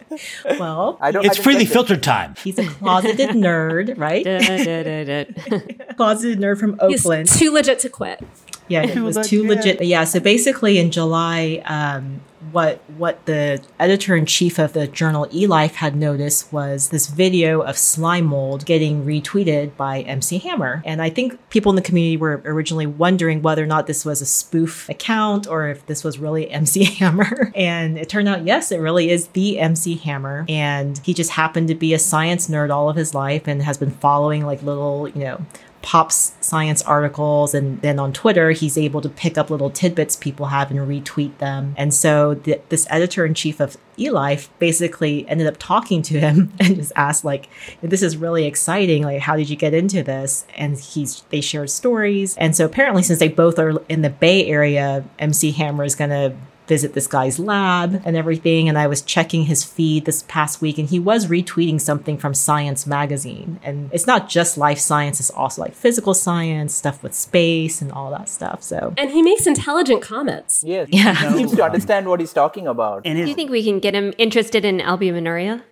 [0.60, 1.24] Well, I don't.
[1.26, 1.72] It's I freely get it.
[1.72, 2.34] filtered time.
[2.44, 4.24] he's a closeted nerd, right?
[4.24, 5.94] Da, da, da, da.
[5.94, 7.28] Closeted nerd from He's Oakland.
[7.28, 8.22] too legit to quit.
[8.68, 9.64] Yeah, it was too legit.
[9.80, 9.82] legit.
[9.88, 12.20] Yeah, so basically in July, um,
[12.54, 17.60] what what the editor in chief of the journal eLife had noticed was this video
[17.60, 22.16] of slime mold getting retweeted by MC Hammer, and I think people in the community
[22.16, 26.18] were originally wondering whether or not this was a spoof account or if this was
[26.18, 27.52] really MC Hammer.
[27.56, 31.68] And it turned out, yes, it really is the MC Hammer, and he just happened
[31.68, 35.08] to be a science nerd all of his life and has been following like little,
[35.08, 35.44] you know
[35.84, 40.46] pops science articles and then on twitter he's able to pick up little tidbits people
[40.46, 41.74] have and retweet them.
[41.76, 46.92] And so th- this editor-in-chief of elife basically ended up talking to him and just
[46.96, 47.50] asked like
[47.82, 49.02] this is really exciting.
[49.02, 50.46] Like how did you get into this?
[50.56, 52.34] And he's they shared stories.
[52.38, 56.10] And so apparently since they both are in the bay area mc hammer is going
[56.10, 56.34] to
[56.66, 58.68] visit this guy's lab and everything.
[58.68, 62.34] And I was checking his feed this past week and he was retweeting something from
[62.34, 63.60] Science Magazine.
[63.62, 67.92] And it's not just life science, it's also like physical science, stuff with space and
[67.92, 68.62] all that stuff.
[68.62, 70.64] So And he makes intelligent comments.
[70.66, 70.88] Yes.
[70.94, 71.32] Yeah.
[71.32, 73.02] He seems to understand what he's talking about.
[73.04, 75.62] And Do you think we can get him interested in albuminuria?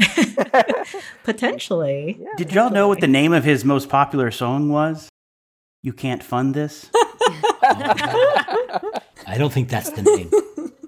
[1.22, 2.18] potentially.
[2.36, 5.08] did y'all know what the name of his most popular song was?
[5.82, 6.90] You can't fund this.
[7.64, 10.30] I don't think that's the name.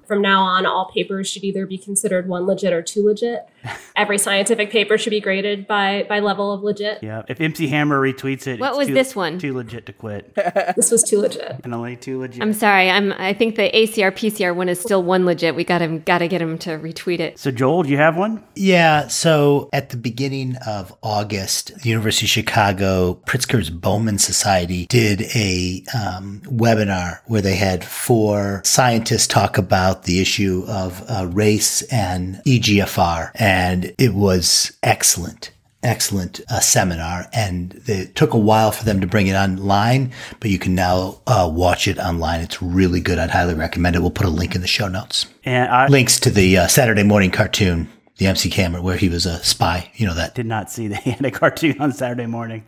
[0.06, 3.48] From now on, all papers should either be considered one legit or two legit.
[3.96, 7.02] Every scientific paper should be graded by by level of legit.
[7.02, 7.22] Yeah.
[7.28, 9.38] If MC Hammer retweets it, What it's was too- this one?
[9.38, 10.32] Too legit to quit.
[10.76, 11.48] This was too legit.
[11.48, 12.42] Definitely too legit.
[12.42, 12.90] I'm sorry.
[12.90, 13.12] I'm.
[13.12, 15.54] I think the ACR PCR one is still one legit.
[15.54, 16.00] We got him.
[16.00, 17.38] Got to get him to retweet it.
[17.38, 18.42] so Joel, do you have one?
[18.54, 25.22] Yeah, so at the beginning of August, the University of Chicago Pritzker's Bowman Society did
[25.34, 31.82] a um, webinar where they had four scientists talk about the issue of uh, race
[31.92, 33.53] and EGFR, and
[33.98, 35.50] it was excellent.
[35.82, 40.50] Excellent uh, seminar, and it took a while for them to bring it online, but
[40.50, 42.40] you can now uh, watch it online.
[42.40, 43.18] It's really good.
[43.18, 43.98] I'd highly recommend it.
[43.98, 47.02] We'll put a link in the show notes And I links to the uh, Saturday
[47.02, 49.90] morning cartoon, the MC Hammer, where he was a spy.
[49.96, 50.34] You know that.
[50.34, 52.64] did not see the had a cartoon on Saturday morning.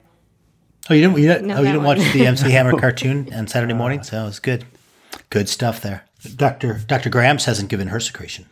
[0.91, 1.17] Oh, you didn't.
[1.17, 4.23] You didn't, No, oh, you didn't watch the MC Hammer cartoon on Saturday morning, so
[4.23, 4.67] it was good.
[5.31, 6.05] Good stuff there.
[6.37, 8.45] Doctor Doctor Grams hasn't given her secretion.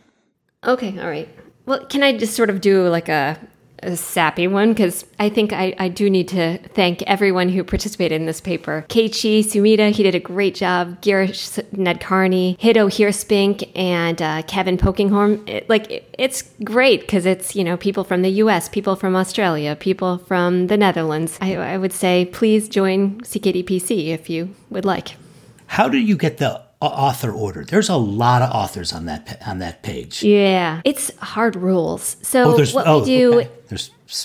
[0.63, 0.99] Okay.
[0.99, 1.29] All right.
[1.65, 3.39] Well, can I just sort of do like a,
[3.81, 4.69] a sappy one?
[4.69, 8.85] Because I think I, I do need to thank everyone who participated in this paper.
[8.89, 11.01] Keiichi Sumida, he did a great job.
[11.01, 15.47] Girish Nadkarni, Hiddo Heerspink, and uh, Kevin Polkinghorne.
[15.49, 19.15] It, like, it, it's great because it's, you know, people from the US, people from
[19.15, 21.37] Australia, people from the Netherlands.
[21.41, 25.15] I, I would say please join CKDPC if you would like.
[25.67, 27.63] How do you get the author order?
[27.63, 30.23] There's a lot of authors on that on that page.
[30.23, 32.17] Yeah, it's hard rules.
[32.21, 33.49] So oh, what oh, we do okay.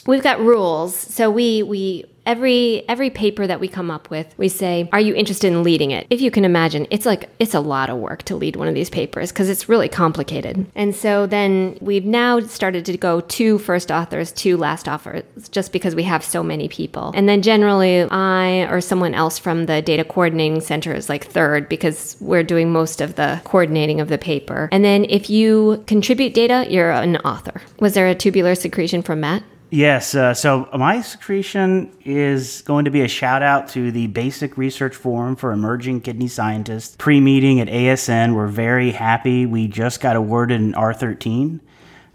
[0.07, 0.95] We've got rules.
[0.95, 5.15] So we we every every paper that we come up with, we say, "Are you
[5.15, 8.23] interested in leading it?" If you can imagine, it's like it's a lot of work
[8.25, 10.67] to lead one of these papers because it's really complicated.
[10.75, 15.73] And so then we've now started to go two first authors, two last authors, just
[15.73, 17.13] because we have so many people.
[17.15, 21.69] And then generally, I or someone else from the data coordinating center is like third
[21.69, 24.69] because we're doing most of the coordinating of the paper.
[24.73, 27.63] And then if you contribute data, you're an author.
[27.81, 29.43] Was there a tubular secretion from Matt?
[29.71, 30.17] Yes.
[30.17, 34.97] Uh, so my secretion is going to be a shout out to the Basic Research
[34.97, 38.35] Forum for Emerging Kidney Scientists pre meeting at ASN.
[38.35, 39.47] We're very happy.
[39.47, 41.61] We just got awarded an R13,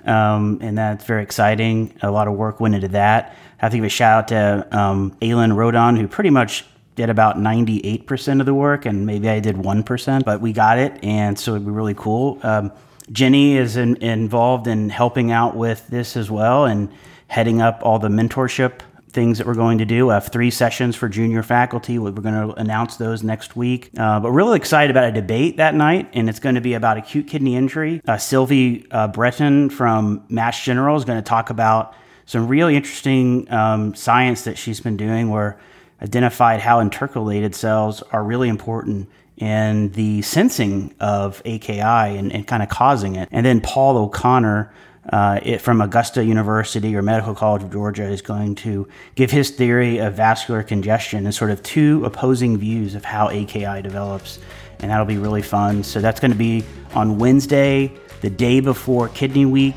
[0.05, 1.97] um, and that's very exciting.
[2.01, 3.29] A lot of work went into that.
[3.29, 7.09] I have to give a shout out to um, Aylin Rodan, who pretty much did
[7.09, 11.39] about 98% of the work, and maybe I did 1%, but we got it, and
[11.39, 12.37] so it'd be really cool.
[12.43, 12.73] Um,
[13.11, 16.89] Jenny is in, involved in helping out with this as well, and
[17.35, 18.79] heading up all the mentorship
[19.09, 20.09] things that we're going to do.
[20.09, 21.99] I have three sessions for junior faculty.
[21.99, 23.89] We're going to announce those next week.
[23.97, 26.95] Uh, but really excited about a debate that night, and it's going to be about
[26.95, 28.01] acute kidney injury.
[28.07, 31.93] Uh, Sylvie uh, Breton from Mass General is going to talk about
[32.25, 35.59] some really interesting um, science that she's been doing where
[36.01, 42.63] identified how intercalated cells are really important in the sensing of AKI and, and kind
[42.63, 43.27] of causing it.
[43.29, 44.71] And then Paul O'Connor
[45.09, 49.51] uh, it, from Augusta University or Medical College of Georgia is going to give his
[49.51, 54.39] theory of vascular congestion and sort of two opposing views of how AKI develops.
[54.79, 55.83] And that'll be really fun.
[55.83, 57.91] So that's going to be on Wednesday,
[58.21, 59.75] the day before Kidney Week,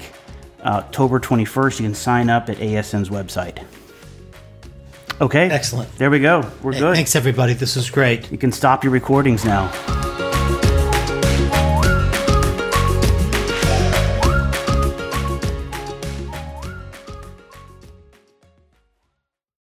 [0.61, 1.81] uh, October 21st.
[1.81, 3.65] You can sign up at ASN's website.
[5.21, 5.51] Okay.
[5.51, 5.95] Excellent.
[5.99, 6.49] There we go.
[6.63, 6.95] We're good.
[6.95, 7.53] Thanks, everybody.
[7.53, 8.31] This is great.
[8.31, 9.69] You can stop your recordings now.